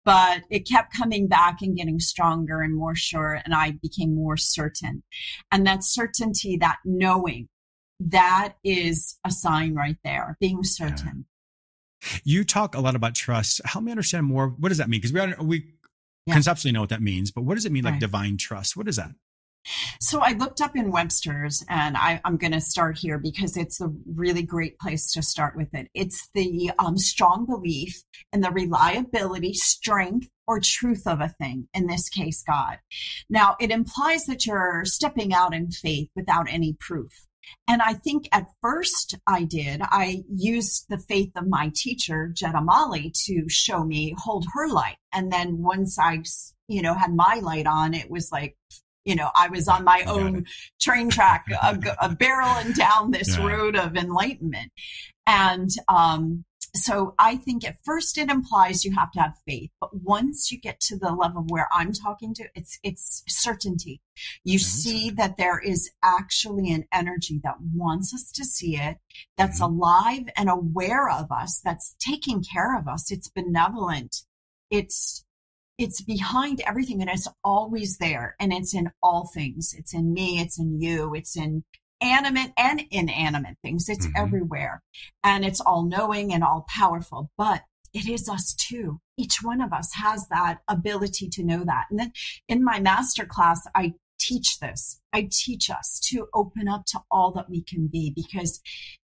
But 0.03 0.41
it 0.49 0.67
kept 0.67 0.97
coming 0.97 1.27
back 1.27 1.61
and 1.61 1.77
getting 1.77 1.99
stronger 1.99 2.61
and 2.61 2.75
more 2.75 2.95
sure. 2.95 3.39
And 3.45 3.53
I 3.53 3.73
became 3.83 4.15
more 4.15 4.35
certain. 4.35 5.03
And 5.51 5.65
that 5.67 5.83
certainty, 5.83 6.57
that 6.57 6.77
knowing 6.83 7.47
that 8.09 8.55
is 8.63 9.19
a 9.25 9.31
sign 9.31 9.75
right 9.75 9.97
there, 10.03 10.37
being 10.39 10.63
certain. 10.63 11.25
Yeah. 12.03 12.19
You 12.23 12.43
talk 12.43 12.75
a 12.75 12.81
lot 12.81 12.95
about 12.95 13.13
trust. 13.13 13.61
Help 13.65 13.85
me 13.85 13.91
understand 13.91 14.25
more. 14.25 14.47
What 14.47 14.69
does 14.69 14.79
that 14.79 14.89
mean? 14.89 15.01
Because 15.01 15.13
we 15.13 15.19
are, 15.19 15.35
we 15.39 15.65
yeah. 16.25 16.33
conceptually 16.33 16.71
know 16.71 16.81
what 16.81 16.89
that 16.89 17.01
means, 17.01 17.31
but 17.31 17.43
what 17.43 17.55
does 17.55 17.65
it 17.65 17.71
mean, 17.71 17.83
like 17.83 17.93
right. 17.93 18.01
divine 18.01 18.37
trust? 18.37 18.75
What 18.75 18.87
is 18.87 18.95
that? 18.95 19.11
So 19.99 20.19
I 20.21 20.31
looked 20.31 20.59
up 20.59 20.75
in 20.75 20.91
Webster's, 20.91 21.63
and 21.69 21.95
I, 21.95 22.19
am 22.25 22.37
going 22.37 22.53
to 22.53 22.61
start 22.61 22.97
here 22.97 23.19
because 23.19 23.55
it's 23.55 23.79
a 23.79 23.91
really 24.11 24.41
great 24.41 24.79
place 24.79 25.11
to 25.13 25.21
start 25.21 25.55
with 25.55 25.71
it. 25.73 25.87
It's 25.93 26.29
the 26.33 26.71
um, 26.79 26.97
strong 26.97 27.45
belief 27.45 28.01
in 28.33 28.41
the 28.41 28.49
reliability, 28.49 29.53
strength, 29.53 30.29
or 30.47 30.59
truth 30.59 31.05
of 31.05 31.21
a 31.21 31.29
thing, 31.29 31.67
in 31.75 31.85
this 31.85 32.09
case, 32.09 32.43
God. 32.43 32.79
Now, 33.29 33.55
it 33.59 33.69
implies 33.69 34.25
that 34.25 34.47
you're 34.47 34.83
stepping 34.85 35.31
out 35.31 35.53
in 35.53 35.69
faith 35.69 36.09
without 36.15 36.47
any 36.49 36.75
proof. 36.79 37.27
And 37.67 37.81
I 37.81 37.93
think 37.93 38.27
at 38.31 38.47
first 38.61 39.17
I 39.27 39.43
did. 39.43 39.81
I 39.81 40.23
used 40.29 40.85
the 40.89 40.97
faith 40.97 41.31
of 41.35 41.47
my 41.47 41.71
teacher, 41.75 42.31
Jetta 42.33 42.61
Molly, 42.61 43.13
to 43.25 43.47
show 43.49 43.83
me 43.83 44.15
hold 44.17 44.45
her 44.53 44.67
light. 44.67 44.97
And 45.13 45.31
then 45.31 45.61
once 45.61 45.97
I, 45.99 46.23
you 46.67 46.81
know, 46.81 46.93
had 46.93 47.13
my 47.13 47.39
light 47.41 47.67
on, 47.67 47.93
it 47.93 48.09
was 48.09 48.31
like, 48.31 48.57
you 49.05 49.15
know, 49.15 49.31
I 49.35 49.47
was 49.47 49.67
on 49.67 49.83
my 49.83 50.03
own 50.05 50.45
train 50.79 51.09
track, 51.09 51.45
a, 51.49 51.79
a 51.99 52.09
barreling 52.09 52.75
down 52.75 53.11
this 53.11 53.35
yeah. 53.35 53.45
road 53.47 53.75
of 53.75 53.97
enlightenment. 53.97 54.71
And 55.25 55.69
um, 55.87 56.45
so 56.73 57.15
I 57.19 57.35
think 57.35 57.65
at 57.65 57.83
first 57.83 58.17
it 58.17 58.29
implies 58.29 58.85
you 58.85 58.93
have 58.95 59.11
to 59.11 59.19
have 59.19 59.33
faith, 59.45 59.71
but 59.81 59.89
once 59.93 60.51
you 60.51 60.59
get 60.59 60.79
to 60.81 60.97
the 60.97 61.11
level 61.11 61.43
where 61.47 61.67
I'm 61.73 61.91
talking 61.91 62.33
to, 62.35 62.45
it's 62.55 62.79
it's 62.81 63.23
certainty. 63.27 64.01
You 64.45 64.57
see 64.57 65.09
that 65.11 65.35
there 65.37 65.59
is 65.59 65.91
actually 66.01 66.71
an 66.71 66.85
energy 66.93 67.41
that 67.43 67.55
wants 67.75 68.13
us 68.13 68.31
to 68.33 68.45
see 68.45 68.77
it, 68.77 68.97
that's 69.37 69.61
mm-hmm. 69.61 69.73
alive 69.73 70.23
and 70.37 70.49
aware 70.49 71.09
of 71.09 71.31
us, 71.31 71.59
that's 71.63 71.95
taking 71.99 72.41
care 72.41 72.77
of 72.77 72.87
us. 72.87 73.11
It's 73.11 73.27
benevolent. 73.27 74.23
It's 74.69 75.25
it's 75.77 76.01
behind 76.01 76.61
everything 76.61 77.01
and 77.01 77.09
it's 77.09 77.27
always 77.43 77.97
there 77.97 78.35
and 78.39 78.53
it's 78.53 78.73
in 78.73 78.91
all 79.01 79.29
things. 79.33 79.73
It's 79.77 79.93
in 79.93 80.13
me, 80.13 80.39
it's 80.39 80.59
in 80.59 80.79
you, 80.79 81.15
it's 81.15 81.35
in 81.35 81.63
animate 82.01 82.51
and 82.57 82.81
inanimate 82.91 83.57
things. 83.61 83.87
It's 83.89 84.07
mm-hmm. 84.07 84.17
everywhere 84.17 84.81
and 85.23 85.45
it's 85.45 85.61
all 85.61 85.83
knowing 85.83 86.33
and 86.33 86.43
all 86.43 86.65
powerful, 86.69 87.31
but 87.37 87.61
it 87.93 88.07
is 88.07 88.29
us 88.29 88.53
too. 88.53 88.99
Each 89.17 89.39
one 89.41 89.61
of 89.61 89.73
us 89.73 89.93
has 89.95 90.27
that 90.29 90.59
ability 90.67 91.29
to 91.29 91.43
know 91.43 91.63
that. 91.65 91.85
And 91.89 91.99
then 91.99 92.13
in 92.47 92.63
my 92.63 92.79
master 92.79 93.25
class, 93.25 93.61
I 93.75 93.93
teach 94.19 94.59
this. 94.59 95.01
I 95.11 95.27
teach 95.31 95.69
us 95.69 95.99
to 96.09 96.27
open 96.33 96.67
up 96.67 96.85
to 96.87 96.99
all 97.09 97.31
that 97.33 97.49
we 97.49 97.63
can 97.63 97.87
be 97.87 98.13
because 98.15 98.61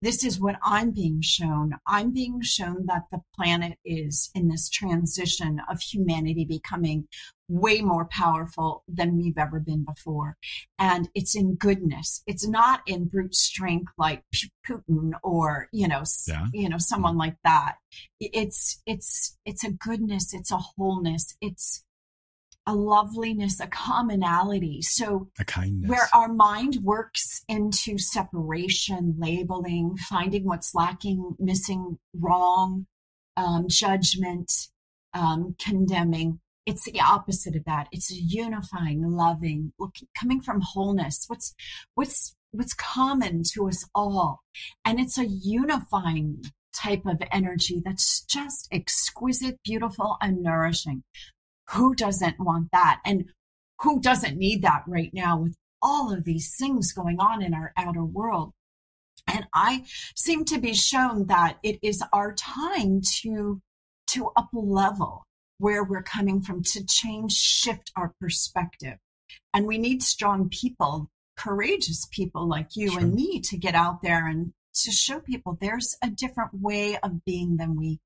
this 0.02 0.24
is 0.24 0.40
what 0.40 0.56
I'm 0.64 0.92
being 0.92 1.22
shown. 1.22 1.74
I'm 1.86 2.12
being 2.12 2.42
shown 2.42 2.86
that 2.86 3.04
the 3.12 3.22
planet 3.36 3.78
is 3.84 4.30
in 4.34 4.48
this 4.48 4.70
transition 4.70 5.62
of 5.70 5.82
humanity 5.82 6.46
becoming 6.46 7.08
way 7.50 7.82
more 7.82 8.06
powerful 8.06 8.84
than 8.88 9.18
we've 9.18 9.38
ever 9.38 9.60
been 9.60 9.84
before. 9.84 10.38
And 10.78 11.10
it's 11.16 11.36
in 11.36 11.56
goodness. 11.56 12.24
It's 12.28 12.48
not 12.48 12.82
in 12.86 13.06
brute 13.06 13.36
strength 13.36 13.92
like 13.98 14.24
Putin 14.66 15.12
or, 15.24 15.68
you 15.74 15.88
know, 15.88 16.04
yeah. 16.28 16.46
you 16.54 16.70
know, 16.70 16.78
someone 16.78 17.18
like 17.18 17.36
that. 17.44 17.76
It's, 18.20 18.82
it's, 18.86 19.38
it's 19.46 19.64
a 19.64 19.72
goodness. 19.72 20.34
It's 20.34 20.52
a 20.52 20.58
wholeness. 20.58 21.36
It's, 21.42 21.84
a 22.70 22.76
loveliness, 22.76 23.60
a 23.60 23.68
commonality. 23.68 24.82
So, 24.84 25.30
a 25.40 25.44
kindness. 25.44 25.90
Where 25.90 26.08
our 26.14 26.32
mind 26.32 26.78
works 26.84 27.44
into 27.48 27.98
separation, 27.98 29.16
labeling, 29.18 29.98
finding 29.98 30.46
what's 30.46 30.76
lacking, 30.76 31.36
missing, 31.40 31.98
wrong, 32.14 32.86
um, 33.38 33.66
judgment, 33.68 34.52
um, 35.16 35.56
condemning. 35.60 36.40
It's 36.68 36.86
the 36.86 37.02
opposite 37.02 37.56
of 37.56 37.66
that. 37.66 37.88
It's 37.92 38.12
unifying, 38.12 39.02
loving, 39.02 39.74
coming 40.16 40.42
from 40.42 40.62
wholeness. 40.62 41.26
What's 41.26 41.56
what's 41.96 42.36
what's 42.52 42.76
common 42.76 43.42
to 43.54 43.68
us 43.68 43.84
all, 43.96 44.42
and 44.86 45.00
it's 45.00 45.18
a 45.18 45.26
unifying 45.26 46.44
type 46.72 47.08
of 47.08 47.20
energy 47.32 47.82
that's 47.84 48.22
just 48.26 48.68
exquisite, 48.72 49.58
beautiful, 49.64 50.18
and 50.22 50.44
nourishing. 50.44 51.04
Who 51.72 51.96
doesn't 51.96 52.40
want 52.40 52.70
that? 52.72 53.00
And 53.06 53.26
who 53.82 54.02
doesn't 54.02 54.38
need 54.38 54.64
that 54.64 54.84
right 54.88 55.14
now 55.14 55.40
with 55.40 55.56
all 55.82 56.12
of 56.12 56.24
these 56.26 56.56
things 56.58 56.92
going 56.92 57.20
on 57.20 57.42
in 57.42 57.54
our 57.54 57.74
outer 57.78 58.04
world? 58.04 58.52
And 59.28 59.46
I 59.54 59.86
seem 60.16 60.46
to 60.46 60.60
be 60.60 60.74
shown 60.74 61.28
that 61.28 61.58
it 61.64 61.80
is 61.84 62.04
our 62.12 62.34
time 62.34 63.02
to, 63.22 63.62
to 64.08 64.32
up 64.36 64.50
level 64.54 65.26
where 65.60 65.84
we're 65.84 66.04
coming 66.04 66.42
from 66.42 66.64
to 66.64 66.86
change, 66.86 67.34
shift 67.34 67.92
our 67.96 68.14
perspective. 68.20 68.98
And 69.54 69.68
we 69.68 69.78
need 69.78 70.02
strong 70.02 70.50
people, 70.50 71.10
courageous 71.38 72.08
people 72.12 72.48
like 72.48 72.76
you 72.76 72.92
sure. 72.92 73.02
and 73.02 73.14
me 73.14 73.40
to 73.42 73.58
get 73.58 73.76
out 73.76 74.02
there 74.02 74.26
and 74.26 74.54
to 74.74 74.92
show 74.92 75.20
people 75.20 75.58
there's 75.60 75.96
a 76.04 76.10
different 76.10 76.52
way 76.54 76.98
of 76.98 77.24
being 77.26 77.58
than 77.58 77.76
we 77.76 78.00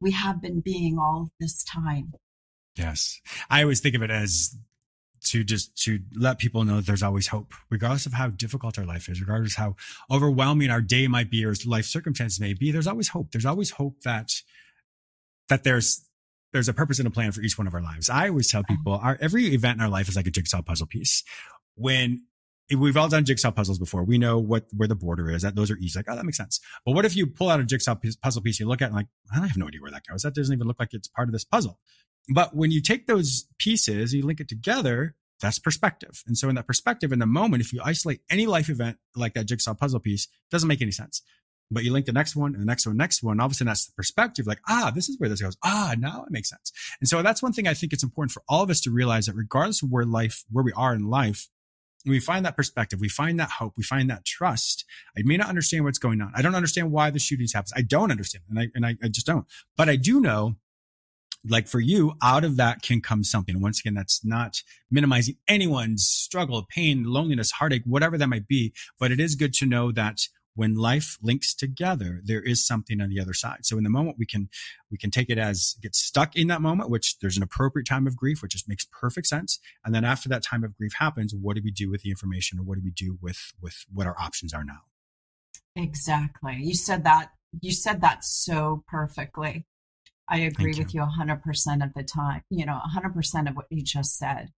we 0.00 0.12
have 0.12 0.40
been 0.40 0.60
being 0.60 0.98
all 0.98 1.30
this 1.40 1.62
time. 1.62 2.14
Yes. 2.80 3.20
I 3.50 3.62
always 3.62 3.80
think 3.80 3.94
of 3.94 4.02
it 4.02 4.10
as 4.10 4.56
to 5.22 5.44
just 5.44 5.76
to 5.84 6.00
let 6.16 6.38
people 6.38 6.64
know 6.64 6.76
that 6.76 6.86
there's 6.86 7.02
always 7.02 7.26
hope, 7.26 7.52
regardless 7.68 8.06
of 8.06 8.14
how 8.14 8.28
difficult 8.28 8.78
our 8.78 8.86
life 8.86 9.08
is, 9.08 9.20
regardless 9.20 9.54
how 9.54 9.76
overwhelming 10.10 10.70
our 10.70 10.80
day 10.80 11.06
might 11.06 11.30
be 11.30 11.44
or 11.44 11.54
life 11.66 11.84
circumstances 11.84 12.40
may 12.40 12.54
be. 12.54 12.72
There's 12.72 12.86
always 12.86 13.08
hope. 13.08 13.30
There's 13.32 13.46
always 13.46 13.70
hope 13.70 14.00
that 14.02 14.32
that 15.48 15.62
there's 15.62 16.08
there's 16.52 16.68
a 16.68 16.74
purpose 16.74 16.98
and 16.98 17.06
a 17.06 17.10
plan 17.10 17.32
for 17.32 17.42
each 17.42 17.58
one 17.58 17.66
of 17.66 17.74
our 17.74 17.82
lives. 17.82 18.08
I 18.08 18.28
always 18.28 18.50
tell 18.50 18.64
people 18.64 18.94
our 18.94 19.18
every 19.20 19.54
event 19.54 19.76
in 19.76 19.82
our 19.82 19.90
life 19.90 20.08
is 20.08 20.16
like 20.16 20.26
a 20.26 20.30
jigsaw 20.30 20.62
puzzle 20.62 20.86
piece. 20.86 21.22
When 21.74 22.24
we've 22.78 22.96
all 22.96 23.08
done 23.08 23.24
jigsaw 23.24 23.50
puzzles 23.50 23.78
before, 23.78 24.04
we 24.04 24.18
know 24.18 24.38
what 24.38 24.66
where 24.76 24.88
the 24.88 24.94
border 24.94 25.30
is. 25.30 25.42
That 25.42 25.56
those 25.56 25.70
are 25.70 25.76
easy. 25.78 25.98
Like, 25.98 26.06
oh, 26.08 26.16
that 26.16 26.24
makes 26.24 26.36
sense. 26.36 26.60
But 26.84 26.94
what 26.94 27.04
if 27.04 27.16
you 27.16 27.26
pull 27.26 27.50
out 27.50 27.60
a 27.60 27.64
jigsaw 27.64 27.96
puzzle 28.22 28.42
piece, 28.42 28.60
you 28.60 28.68
look 28.68 28.80
at 28.82 28.86
it 28.86 28.88
and 28.88 28.96
like, 28.96 29.08
I 29.34 29.46
have 29.46 29.56
no 29.56 29.66
idea 29.68 29.80
where 29.80 29.90
that 29.90 30.06
goes. 30.08 30.22
That 30.22 30.34
doesn't 30.34 30.54
even 30.54 30.66
look 30.66 30.78
like 30.78 30.92
it's 30.92 31.08
part 31.08 31.28
of 31.28 31.32
this 31.32 31.44
puzzle. 31.44 31.78
But 32.32 32.54
when 32.54 32.70
you 32.70 32.80
take 32.80 33.06
those 33.06 33.46
pieces, 33.58 34.14
you 34.14 34.24
link 34.24 34.40
it 34.40 34.48
together, 34.48 35.16
that's 35.40 35.58
perspective. 35.58 36.22
And 36.26 36.36
so 36.38 36.48
in 36.48 36.54
that 36.54 36.66
perspective, 36.66 37.12
in 37.12 37.18
the 37.18 37.26
moment, 37.26 37.62
if 37.62 37.72
you 37.72 37.80
isolate 37.84 38.20
any 38.30 38.46
life 38.46 38.68
event 38.68 38.98
like 39.16 39.34
that 39.34 39.46
jigsaw 39.46 39.74
puzzle 39.74 39.98
piece, 39.98 40.28
doesn't 40.50 40.68
make 40.68 40.82
any 40.82 40.92
sense. 40.92 41.22
but 41.70 41.84
you 41.84 41.92
link 41.92 42.06
the 42.06 42.12
next 42.12 42.34
one 42.34 42.52
and 42.54 42.60
the 42.60 42.66
next 42.66 42.86
one, 42.86 42.96
next 42.96 43.22
one. 43.22 43.38
All 43.40 43.46
of 43.46 43.52
a 43.52 43.54
sudden, 43.54 43.68
that's 43.68 43.86
the 43.86 43.92
perspective. 43.96 44.46
Like, 44.46 44.60
ah, 44.68 44.90
this 44.94 45.08
is 45.08 45.18
where 45.18 45.28
this 45.28 45.40
goes. 45.40 45.56
Ah, 45.64 45.94
now 45.98 46.24
it 46.24 46.32
makes 46.32 46.50
sense. 46.50 46.72
And 47.00 47.08
so 47.08 47.22
that's 47.22 47.42
one 47.42 47.52
thing 47.52 47.68
I 47.68 47.74
think 47.74 47.92
it's 47.92 48.02
important 48.02 48.32
for 48.32 48.42
all 48.48 48.62
of 48.62 48.70
us 48.70 48.80
to 48.82 48.90
realize 48.90 49.26
that 49.26 49.34
regardless 49.34 49.82
of 49.82 49.90
where 49.90 50.04
life, 50.04 50.44
where 50.50 50.64
we 50.64 50.72
are 50.72 50.94
in 50.94 51.08
life, 51.08 51.48
we 52.06 52.20
find 52.20 52.44
that 52.46 52.56
perspective, 52.56 53.00
we 53.00 53.08
find 53.08 53.38
that 53.40 53.50
hope, 53.50 53.74
we 53.76 53.82
find 53.82 54.08
that 54.10 54.24
trust. 54.24 54.84
I 55.16 55.22
may 55.24 55.36
not 55.36 55.48
understand 55.48 55.84
what's 55.84 55.98
going 55.98 56.20
on. 56.20 56.32
I 56.34 56.42
don't 56.42 56.54
understand 56.54 56.90
why 56.90 57.10
the 57.10 57.18
shootings 57.18 57.52
happen. 57.52 57.72
I 57.76 57.82
don't 57.82 58.10
understand, 58.10 58.44
and 58.48 58.58
I 58.58 58.68
and 58.74 58.86
I, 58.86 58.96
I 59.02 59.08
just 59.08 59.26
don't. 59.26 59.46
But 59.76 59.88
I 59.88 59.96
do 59.96 60.20
know 60.20 60.56
like 61.48 61.66
for 61.66 61.80
you, 61.80 62.14
out 62.22 62.44
of 62.44 62.56
that 62.56 62.82
can 62.82 63.00
come 63.00 63.24
something. 63.24 63.54
And 63.54 63.62
once 63.62 63.80
again, 63.80 63.94
that's 63.94 64.24
not 64.24 64.62
minimizing 64.90 65.36
anyone's 65.48 66.04
struggle, 66.04 66.66
pain, 66.68 67.04
loneliness, 67.04 67.50
heartache, 67.50 67.82
whatever 67.86 68.18
that 68.18 68.28
might 68.28 68.46
be. 68.46 68.74
But 68.98 69.10
it 69.10 69.20
is 69.20 69.34
good 69.34 69.54
to 69.54 69.66
know 69.66 69.92
that 69.92 70.20
when 70.54 70.74
life 70.74 71.16
links 71.22 71.54
together, 71.54 72.20
there 72.24 72.42
is 72.42 72.66
something 72.66 73.00
on 73.00 73.08
the 73.08 73.20
other 73.20 73.32
side. 73.32 73.64
So 73.64 73.78
in 73.78 73.84
the 73.84 73.90
moment, 73.90 74.16
we 74.18 74.26
can, 74.26 74.48
we 74.90 74.98
can 74.98 75.10
take 75.10 75.30
it 75.30 75.38
as 75.38 75.76
get 75.80 75.94
stuck 75.94 76.36
in 76.36 76.48
that 76.48 76.60
moment, 76.60 76.90
which 76.90 77.18
there's 77.20 77.36
an 77.36 77.42
appropriate 77.42 77.86
time 77.86 78.06
of 78.06 78.16
grief, 78.16 78.42
which 78.42 78.52
just 78.52 78.68
makes 78.68 78.86
perfect 78.86 79.26
sense. 79.26 79.58
And 79.84 79.94
then 79.94 80.04
after 80.04 80.28
that 80.28 80.42
time 80.42 80.64
of 80.64 80.76
grief 80.76 80.92
happens, 80.98 81.34
what 81.34 81.56
do 81.56 81.62
we 81.64 81.70
do 81.70 81.90
with 81.90 82.02
the 82.02 82.10
information 82.10 82.58
or 82.58 82.62
what 82.62 82.76
do 82.76 82.82
we 82.84 82.90
do 82.90 83.18
with, 83.22 83.52
with 83.60 83.84
what 83.92 84.06
our 84.06 84.18
options 84.20 84.52
are 84.52 84.64
now? 84.64 84.80
Exactly. 85.76 86.58
You 86.60 86.74
said 86.74 87.04
that, 87.04 87.30
you 87.60 87.72
said 87.72 88.00
that 88.00 88.24
so 88.24 88.84
perfectly. 88.88 89.66
I 90.28 90.38
agree 90.38 90.74
with 90.78 90.94
you 90.94 91.00
100% 91.00 91.84
of 91.84 91.92
the 91.94 92.04
time, 92.04 92.42
you 92.50 92.64
know, 92.64 92.80
100% 92.96 93.48
of 93.48 93.56
what 93.56 93.66
you 93.68 93.82
just 93.82 94.16
said. 94.16 94.50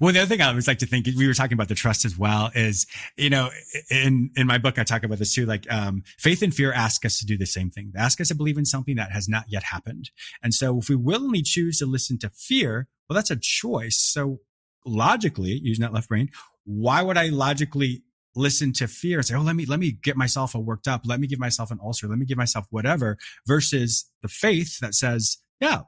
Well, 0.00 0.12
the 0.12 0.20
other 0.20 0.28
thing 0.28 0.40
I 0.40 0.48
always 0.48 0.68
like 0.68 0.78
to 0.78 0.86
think, 0.86 1.06
we 1.06 1.26
were 1.26 1.34
talking 1.34 1.54
about 1.54 1.68
the 1.68 1.74
trust 1.74 2.04
as 2.04 2.18
well, 2.18 2.50
is, 2.54 2.86
you 3.16 3.30
know, 3.30 3.50
in, 3.90 4.30
in 4.36 4.46
my 4.46 4.58
book, 4.58 4.78
I 4.78 4.84
talk 4.84 5.02
about 5.02 5.18
this 5.18 5.34
too. 5.34 5.46
Like, 5.46 5.70
um, 5.72 6.02
faith 6.18 6.42
and 6.42 6.54
fear 6.54 6.72
ask 6.72 7.04
us 7.04 7.18
to 7.18 7.26
do 7.26 7.36
the 7.36 7.46
same 7.46 7.70
thing. 7.70 7.92
They 7.94 8.00
ask 8.00 8.20
us 8.20 8.28
to 8.28 8.34
believe 8.34 8.58
in 8.58 8.64
something 8.64 8.96
that 8.96 9.12
has 9.12 9.28
not 9.28 9.44
yet 9.48 9.64
happened. 9.64 10.10
And 10.42 10.54
so 10.54 10.78
if 10.78 10.88
we 10.88 10.96
willingly 10.96 11.42
choose 11.42 11.78
to 11.78 11.86
listen 11.86 12.18
to 12.20 12.30
fear, 12.30 12.88
well, 13.08 13.14
that's 13.14 13.30
a 13.30 13.36
choice. 13.36 13.98
So 13.98 14.40
logically, 14.86 15.60
using 15.62 15.82
that 15.82 15.92
left 15.92 16.08
brain, 16.08 16.30
why 16.64 17.02
would 17.02 17.18
I 17.18 17.28
logically 17.28 18.02
listen 18.36 18.72
to 18.74 18.88
fear 18.88 19.18
and 19.18 19.26
say, 19.26 19.34
Oh, 19.34 19.42
let 19.42 19.56
me, 19.56 19.66
let 19.66 19.78
me 19.78 19.92
get 19.92 20.16
myself 20.16 20.54
worked 20.54 20.88
up. 20.88 21.02
Let 21.04 21.20
me 21.20 21.26
give 21.26 21.38
myself 21.38 21.70
an 21.70 21.78
ulcer. 21.82 22.08
Let 22.08 22.18
me 22.18 22.26
give 22.26 22.38
myself 22.38 22.66
whatever 22.70 23.16
versus 23.46 24.10
the 24.22 24.28
faith 24.28 24.80
that 24.80 24.94
says, 24.94 25.38
yeah, 25.60 25.82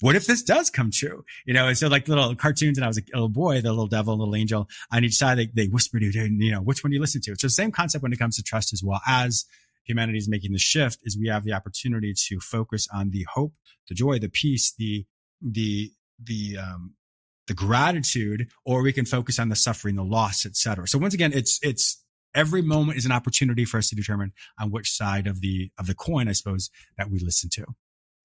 what 0.00 0.14
if 0.14 0.26
this 0.26 0.42
does 0.42 0.70
come 0.70 0.90
true? 0.90 1.24
You 1.46 1.54
know, 1.54 1.68
and 1.68 1.78
so 1.78 1.88
like 1.88 2.08
little 2.08 2.34
cartoons 2.34 2.76
and 2.76 2.84
I 2.84 2.88
was 2.88 2.98
a 2.98 3.02
little 3.14 3.28
boy, 3.28 3.60
the 3.60 3.70
little 3.70 3.86
devil, 3.86 4.18
little 4.18 4.36
angel 4.36 4.68
on 4.92 5.04
each 5.04 5.14
side, 5.14 5.38
they, 5.38 5.46
they 5.46 5.66
whisper 5.68 5.98
to 5.98 6.06
you, 6.06 6.22
you 6.38 6.52
know, 6.52 6.60
which 6.60 6.84
one 6.84 6.90
do 6.90 6.96
you 6.96 7.00
listen 7.00 7.22
to? 7.22 7.32
It's 7.32 7.42
the 7.42 7.50
same 7.50 7.72
concept 7.72 8.02
when 8.02 8.12
it 8.12 8.18
comes 8.18 8.36
to 8.36 8.42
trust 8.42 8.72
as 8.72 8.82
well 8.84 9.00
as 9.06 9.46
humanity 9.84 10.18
is 10.18 10.28
making 10.28 10.52
the 10.52 10.58
shift 10.58 11.00
is 11.04 11.16
we 11.16 11.28
have 11.28 11.44
the 11.44 11.52
opportunity 11.52 12.12
to 12.28 12.40
focus 12.40 12.88
on 12.92 13.10
the 13.10 13.24
hope, 13.32 13.54
the 13.88 13.94
joy, 13.94 14.18
the 14.18 14.28
peace, 14.28 14.74
the, 14.76 15.06
the, 15.40 15.92
the, 16.22 16.58
um, 16.58 16.94
the 17.46 17.54
gratitude, 17.54 18.48
or 18.64 18.82
we 18.82 18.92
can 18.92 19.06
focus 19.06 19.38
on 19.38 19.48
the 19.48 19.56
suffering, 19.56 19.94
the 19.94 20.02
loss, 20.02 20.44
etc. 20.44 20.88
So 20.88 20.98
once 20.98 21.14
again, 21.14 21.32
it's, 21.32 21.58
it's, 21.62 22.02
every 22.34 22.60
moment 22.60 22.98
is 22.98 23.06
an 23.06 23.12
opportunity 23.12 23.64
for 23.64 23.78
us 23.78 23.88
to 23.88 23.96
determine 23.96 24.32
on 24.60 24.70
which 24.70 24.90
side 24.90 25.26
of 25.26 25.40
the, 25.40 25.70
of 25.78 25.86
the 25.86 25.94
coin, 25.94 26.28
I 26.28 26.32
suppose, 26.32 26.68
that 26.98 27.08
we 27.08 27.20
listen 27.20 27.48
to. 27.54 27.64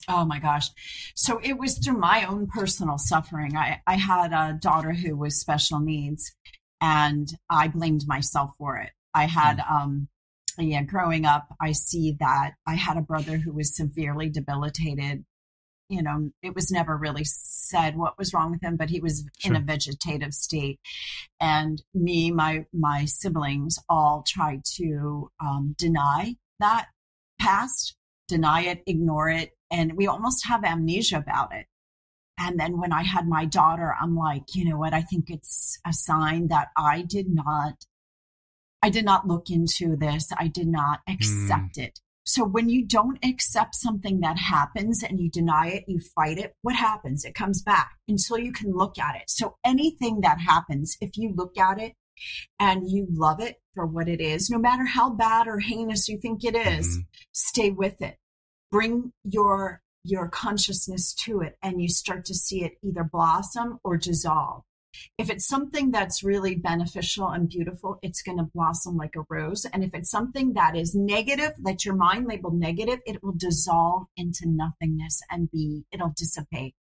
Oh 0.07 0.25
my 0.25 0.39
gosh. 0.39 0.69
So 1.15 1.39
it 1.43 1.57
was 1.57 1.77
through 1.77 1.97
my 1.97 2.25
own 2.25 2.47
personal 2.47 2.97
suffering. 2.97 3.55
I, 3.55 3.81
I 3.85 3.95
had 3.95 4.33
a 4.33 4.57
daughter 4.59 4.93
who 4.93 5.15
was 5.15 5.39
special 5.39 5.79
needs 5.79 6.33
and 6.79 7.27
I 7.49 7.67
blamed 7.67 8.07
myself 8.07 8.51
for 8.57 8.77
it. 8.77 8.91
I 9.13 9.25
had, 9.25 9.59
mm. 9.59 9.71
um, 9.71 10.07
yeah, 10.57 10.83
growing 10.83 11.25
up, 11.25 11.47
I 11.61 11.71
see 11.71 12.15
that 12.19 12.53
I 12.67 12.75
had 12.75 12.97
a 12.97 13.01
brother 13.01 13.37
who 13.37 13.53
was 13.53 13.75
severely 13.75 14.29
debilitated 14.29 15.23
you 15.91 16.01
know, 16.01 16.31
it 16.41 16.55
was 16.55 16.71
never 16.71 16.95
really 16.95 17.25
said 17.25 17.97
what 17.97 18.17
was 18.17 18.33
wrong 18.33 18.51
with 18.51 18.63
him, 18.63 18.77
but 18.77 18.89
he 18.89 19.01
was 19.01 19.25
sure. 19.39 19.51
in 19.51 19.61
a 19.61 19.63
vegetative 19.63 20.33
state. 20.33 20.79
And 21.41 21.83
me, 21.93 22.31
my 22.31 22.65
my 22.73 23.03
siblings 23.05 23.77
all 23.89 24.23
tried 24.25 24.63
to 24.77 25.29
um, 25.43 25.75
deny 25.77 26.35
that 26.61 26.87
past, 27.41 27.97
deny 28.31 28.61
it, 28.61 28.83
ignore 28.87 29.29
it, 29.29 29.51
and 29.69 29.93
we 29.93 30.07
almost 30.07 30.47
have 30.47 30.63
amnesia 30.63 31.17
about 31.17 31.53
it. 31.53 31.65
And 32.37 32.59
then 32.59 32.79
when 32.79 32.93
I 32.93 33.03
had 33.03 33.27
my 33.27 33.45
daughter, 33.45 33.93
I'm 34.01 34.15
like, 34.15 34.55
you 34.55 34.65
know 34.67 34.77
what? 34.77 34.93
I 34.93 35.01
think 35.01 35.25
it's 35.29 35.79
a 35.85 35.93
sign 35.93 36.47
that 36.47 36.69
I 36.75 37.03
did 37.03 37.27
not, 37.29 37.73
I 38.81 38.89
did 38.89 39.05
not 39.05 39.27
look 39.27 39.49
into 39.49 39.95
this. 39.95 40.29
I 40.37 40.47
did 40.47 40.67
not 40.67 41.01
accept 41.07 41.75
mm. 41.77 41.83
it. 41.85 41.99
So 42.23 42.45
when 42.45 42.69
you 42.69 42.85
don't 42.85 43.23
accept 43.23 43.75
something 43.75 44.21
that 44.21 44.37
happens 44.37 45.03
and 45.03 45.19
you 45.19 45.29
deny 45.29 45.67
it, 45.67 45.83
you 45.87 45.99
fight 46.15 46.37
it, 46.37 46.55
what 46.61 46.75
happens? 46.75 47.25
It 47.25 47.35
comes 47.35 47.61
back 47.61 47.91
until 48.07 48.37
you 48.37 48.51
can 48.51 48.71
look 48.71 48.97
at 48.97 49.15
it. 49.15 49.27
So 49.27 49.57
anything 49.65 50.21
that 50.21 50.39
happens, 50.39 50.97
if 51.01 51.17
you 51.17 51.33
look 51.35 51.57
at 51.57 51.79
it 51.79 51.93
and 52.59 52.89
you 52.89 53.07
love 53.11 53.39
it 53.39 53.57
for 53.73 53.85
what 53.85 54.07
it 54.07 54.21
is, 54.21 54.49
no 54.49 54.59
matter 54.59 54.85
how 54.85 55.09
bad 55.09 55.47
or 55.47 55.59
heinous 55.59 56.07
you 56.07 56.17
think 56.17 56.43
it 56.43 56.55
is, 56.55 56.87
mm-hmm. 56.87 57.01
stay 57.31 57.69
with 57.71 58.01
it. 58.01 58.17
Bring 58.71 59.11
your 59.23 59.81
your 60.03 60.29
consciousness 60.29 61.13
to 61.13 61.41
it 61.41 61.57
and 61.61 61.81
you 61.81 61.87
start 61.87 62.25
to 62.25 62.33
see 62.33 62.63
it 62.63 62.73
either 62.83 63.03
blossom 63.03 63.79
or 63.83 63.97
dissolve. 63.97 64.63
If 65.17 65.29
it's 65.29 65.47
something 65.47 65.91
that's 65.91 66.23
really 66.23 66.55
beneficial 66.55 67.27
and 67.29 67.47
beautiful, 67.47 67.99
it's 68.01 68.21
going 68.21 68.39
to 68.39 68.49
blossom 68.53 68.97
like 68.97 69.15
a 69.15 69.23
rose. 69.29 69.65
And 69.65 69.83
if 69.83 69.93
it's 69.93 70.11
something 70.11 70.53
that 70.53 70.75
is 70.75 70.93
negative, 70.95 71.53
that 71.63 71.85
your 71.85 71.95
mind 71.95 72.27
labeled 72.27 72.55
negative, 72.55 72.99
it 73.05 73.23
will 73.23 73.35
dissolve 73.35 74.07
into 74.17 74.43
nothingness 74.45 75.21
and 75.29 75.49
be, 75.49 75.85
it'll 75.91 76.13
dissipate. 76.15 76.73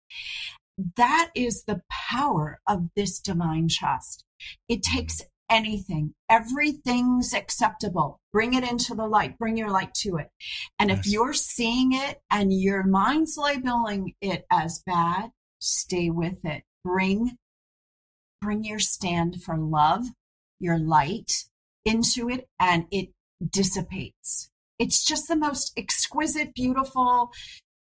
That 0.97 1.31
is 1.35 1.65
the 1.65 1.83
power 1.91 2.61
of 2.67 2.89
this 2.97 3.19
divine 3.19 3.69
trust. 3.69 4.25
It 4.69 4.83
takes 4.83 5.21
anything, 5.51 6.15
everything's 6.29 7.33
acceptable. 7.33 8.21
Bring 8.33 8.55
it 8.55 8.69
into 8.69 8.95
the 8.95 9.07
light, 9.07 9.39
bring 9.39 9.57
your 9.57 9.71
light 9.71 9.95
to 9.95 10.17
it. 10.17 10.31
And 10.79 10.91
yes. 10.91 11.01
if 11.01 11.07
you're 11.07 11.35
seeing 11.35 11.93
it 11.93 12.21
and 12.31 12.53
your 12.53 12.83
mind's 12.83 13.37
labeling 13.37 14.15
it 14.21 14.47
as 14.51 14.83
bad, 14.87 15.31
stay 15.61 16.11
with 16.11 16.45
it. 16.45 16.63
Bring 16.85 17.37
bring 18.41 18.63
your 18.65 18.79
stand 18.79 19.43
for 19.43 19.57
love, 19.57 20.05
your 20.61 20.79
light 20.79 21.45
into 21.85 22.29
it, 22.31 22.47
and 22.61 22.87
it 22.93 23.09
dissipates. 23.51 24.51
It's 24.79 25.05
just 25.05 25.27
the 25.27 25.37
most 25.37 25.73
exquisite, 25.77 26.55
beautiful 26.55 27.33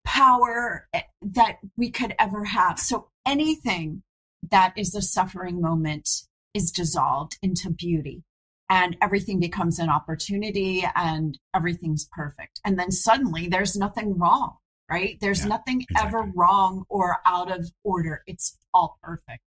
power 0.04 0.88
eh, 0.92 1.02
that 1.22 1.58
we 1.76 1.90
could 1.90 2.14
ever 2.18 2.44
have. 2.44 2.80
So 2.80 3.08
anything 3.24 4.02
that 4.50 4.72
is 4.76 4.94
a 4.94 5.02
suffering 5.02 5.60
moment 5.60 6.08
is 6.54 6.70
dissolved 6.70 7.38
into 7.42 7.70
beauty 7.70 8.22
and 8.68 8.96
everything 9.02 9.40
becomes 9.40 9.78
an 9.78 9.88
opportunity 9.88 10.84
and 10.94 11.38
everything's 11.54 12.08
perfect. 12.12 12.60
And 12.64 12.78
then 12.78 12.90
suddenly 12.90 13.48
there's 13.48 13.76
nothing 13.76 14.18
wrong, 14.18 14.56
right? 14.90 15.18
There's 15.20 15.42
yeah, 15.42 15.48
nothing 15.48 15.82
exactly. 15.82 16.08
ever 16.08 16.32
wrong 16.34 16.84
or 16.88 17.18
out 17.26 17.50
of 17.50 17.70
order. 17.84 18.22
It's 18.26 18.56
all 18.72 18.98
perfect 19.02 19.42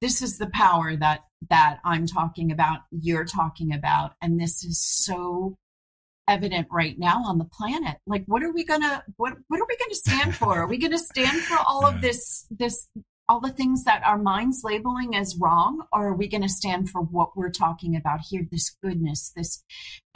this 0.00 0.22
is 0.22 0.38
the 0.38 0.48
power 0.48 0.96
that 0.96 1.20
that 1.48 1.78
I'm 1.84 2.06
talking 2.06 2.52
about, 2.52 2.80
you're 2.90 3.24
talking 3.24 3.72
about, 3.72 4.12
and 4.20 4.40
this 4.40 4.64
is 4.64 4.78
so 4.78 5.56
evident 6.28 6.68
right 6.70 6.98
now 6.98 7.24
on 7.24 7.38
the 7.38 7.44
planet. 7.44 7.96
Like, 8.06 8.24
what 8.26 8.42
are 8.42 8.52
we 8.52 8.64
gonna 8.64 9.04
what 9.16 9.34
what 9.48 9.60
are 9.60 9.66
we 9.68 9.76
gonna 9.76 9.94
stand 9.94 10.34
for? 10.34 10.60
Are 10.60 10.66
we 10.66 10.78
gonna 10.78 10.98
stand 10.98 11.40
for 11.42 11.58
all 11.66 11.86
of 11.86 12.00
this 12.00 12.46
this 12.50 12.88
all 13.30 13.38
the 13.38 13.52
things 13.52 13.84
that 13.84 14.02
our 14.04 14.18
minds 14.18 14.62
labeling 14.64 15.14
as 15.14 15.36
wrong, 15.40 15.84
or 15.92 16.08
are 16.08 16.16
we 16.16 16.26
going 16.26 16.42
to 16.42 16.48
stand 16.48 16.90
for 16.90 17.00
what 17.00 17.36
we're 17.36 17.48
talking 17.48 17.94
about 17.94 18.18
here? 18.28 18.44
This 18.50 18.76
goodness, 18.82 19.32
this 19.36 19.62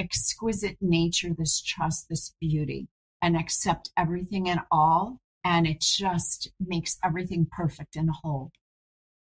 exquisite 0.00 0.79
nature, 0.81 1.29
this 1.38 1.62
trust, 1.62 2.09
this 2.11 2.35
beauty, 2.40 2.88
and 3.22 3.37
accept 3.37 3.92
everything 3.96 4.48
and 4.48 4.62
all. 4.68 5.18
And 5.44 5.64
it 5.64 5.81
just 5.81 6.50
makes 6.59 6.98
everything 7.05 7.46
perfect 7.57 7.94
and 7.94 8.11
whole. 8.11 8.50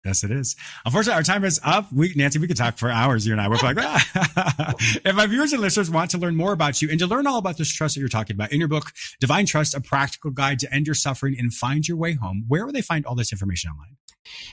Yes, 0.06 0.22
it 0.22 0.30
is. 0.30 0.54
Unfortunately, 0.84 1.16
our 1.16 1.24
time 1.24 1.42
is 1.42 1.58
up. 1.64 1.92
We, 1.92 2.14
Nancy, 2.14 2.38
we 2.38 2.46
could 2.46 2.56
talk 2.56 2.78
for 2.78 2.88
hours, 2.88 3.26
you 3.26 3.32
and 3.32 3.40
I. 3.40 3.48
We're 3.48 3.56
like, 3.56 3.76
ah. 3.80 4.72
if 5.04 5.16
my 5.16 5.26
viewers 5.26 5.52
and 5.52 5.60
listeners 5.60 5.90
want 5.90 6.12
to 6.12 6.18
learn 6.18 6.36
more 6.36 6.52
about 6.52 6.80
you 6.80 6.88
and 6.88 6.98
to 7.00 7.08
learn 7.08 7.26
all 7.26 7.38
about 7.38 7.56
this 7.58 7.68
trust 7.68 7.96
that 7.96 8.00
you're 8.00 8.08
talking 8.08 8.36
about 8.36 8.52
in 8.52 8.60
your 8.60 8.68
book, 8.68 8.92
Divine 9.18 9.46
Trust, 9.46 9.74
a 9.74 9.80
practical 9.80 10.30
guide 10.30 10.60
to 10.60 10.72
end 10.72 10.86
your 10.86 10.94
suffering 10.94 11.34
and 11.36 11.52
find 11.52 11.88
your 11.88 11.96
way 11.96 12.14
home, 12.14 12.44
where 12.46 12.64
will 12.64 12.72
they 12.72 12.82
find 12.82 13.04
all 13.04 13.16
this 13.16 13.32
information 13.32 13.72
online? 13.72 13.96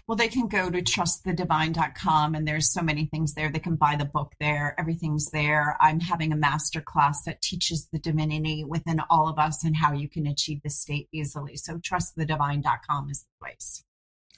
Well, 0.08 0.16
they 0.16 0.28
can 0.28 0.48
go 0.48 0.72
to 0.72 0.82
trustthedivine.com 0.82 2.34
and 2.34 2.48
there's 2.48 2.74
so 2.74 2.82
many 2.82 3.06
things 3.06 3.36
there. 3.36 3.52
They 3.52 3.60
can 3.60 3.76
buy 3.76 3.96
the 3.96 4.06
book 4.06 4.34
there. 4.39 4.74
Everything's 4.80 5.30
there. 5.30 5.78
I'm 5.80 6.00
having 6.00 6.32
a 6.32 6.36
master 6.36 6.82
class 6.82 7.22
that 7.26 7.44
teaches 7.44 7.88
the 7.92 8.00
divinity 8.00 8.63
within 8.63 9.02
all 9.12 9.30
of 9.30 9.38
us 9.38 9.63
and 9.63 9.76
how 9.76 9.94
you 9.94 10.10
can 10.10 10.26
achieve 10.26 10.63
this 10.63 10.80
state 10.80 11.10
easily. 11.12 11.58
So 11.58 11.78
trustthedivine.com 11.78 13.10
is 13.12 13.22
the 13.22 13.46
place. 13.46 13.84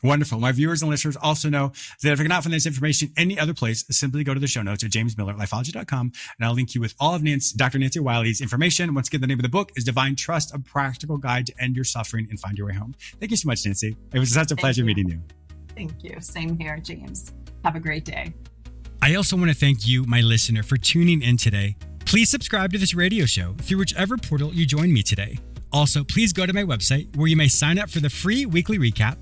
Wonderful. 0.06 0.40
My 0.40 0.52
viewers 0.52 0.82
and 0.82 0.92
listeners 0.92 1.18
also 1.18 1.50
know 1.50 1.72
that 2.04 2.12
if 2.14 2.20
I 2.20 2.24
cannot 2.24 2.44
find 2.44 2.54
this 2.54 2.66
information 2.66 3.12
any 3.18 3.40
other 3.40 3.54
place, 3.54 3.84
simply 3.90 4.24
go 4.24 4.34
to 4.34 4.40
the 4.40 4.48
show 4.48 4.62
notes 4.62 4.84
at 4.84 4.92
jamesmillerlifeology.com 4.92 6.12
and 6.38 6.46
I'll 6.48 6.54
link 6.54 6.76
you 6.76 6.82
with 6.82 6.94
all 7.00 7.16
of 7.16 7.24
Nancy, 7.24 7.58
Dr. 7.58 7.80
Nancy 7.80 8.00
Wiley's 8.00 8.42
information. 8.42 8.94
Once 8.94 9.08
again, 9.08 9.22
the 9.22 9.28
name 9.28 9.40
of 9.40 9.44
the 9.44 9.50
book 9.50 9.72
is 9.76 9.84
Divine 9.84 10.16
Trust, 10.16 10.54
a 10.54 10.60
practical 10.60 11.18
guide 11.18 11.48
to 11.48 11.54
end 11.60 11.76
your 11.76 11.86
suffering 11.86 12.28
and 12.30 12.40
find 12.40 12.58
your 12.58 12.68
way 12.68 12.74
home. 12.74 12.94
Thank 13.20 13.32
you 13.32 13.38
so 13.38 13.48
much, 13.48 13.66
Nancy. 13.66 13.96
It 14.14 14.20
was 14.20 14.32
such 14.32 14.46
a 14.46 14.50
Thank 14.50 14.60
pleasure 14.60 14.82
you. 14.82 14.86
meeting 14.86 15.10
you. 15.10 15.22
Thank 15.76 16.04
you. 16.04 16.18
Same 16.22 16.58
here, 16.58 16.78
James. 16.78 17.34
Have 17.64 17.76
a 17.76 17.80
great 17.80 18.06
day. 18.06 18.34
I 19.02 19.16
also 19.16 19.36
want 19.36 19.50
to 19.50 19.56
thank 19.56 19.88
you, 19.88 20.06
my 20.06 20.22
listener, 20.22 20.64
for 20.64 20.78
tuning 20.78 21.22
in 21.22 21.38
today. 21.38 21.76
Please 22.06 22.30
subscribe 22.30 22.72
to 22.72 22.78
this 22.78 22.94
radio 22.94 23.26
show 23.26 23.56
through 23.60 23.80
whichever 23.80 24.18
portal 24.18 24.54
you 24.54 24.66
join 24.66 24.94
me 24.94 25.04
today. 25.04 25.38
Also, 25.74 26.04
please 26.04 26.32
go 26.32 26.46
to 26.46 26.54
my 26.54 26.64
website 26.64 27.14
where 27.18 27.28
you 27.28 27.36
may 27.36 27.48
sign 27.48 27.78
up 27.78 27.90
for 27.90 28.00
the 28.00 28.10
free 28.10 28.46
weekly 28.46 28.78
recap, 28.78 29.22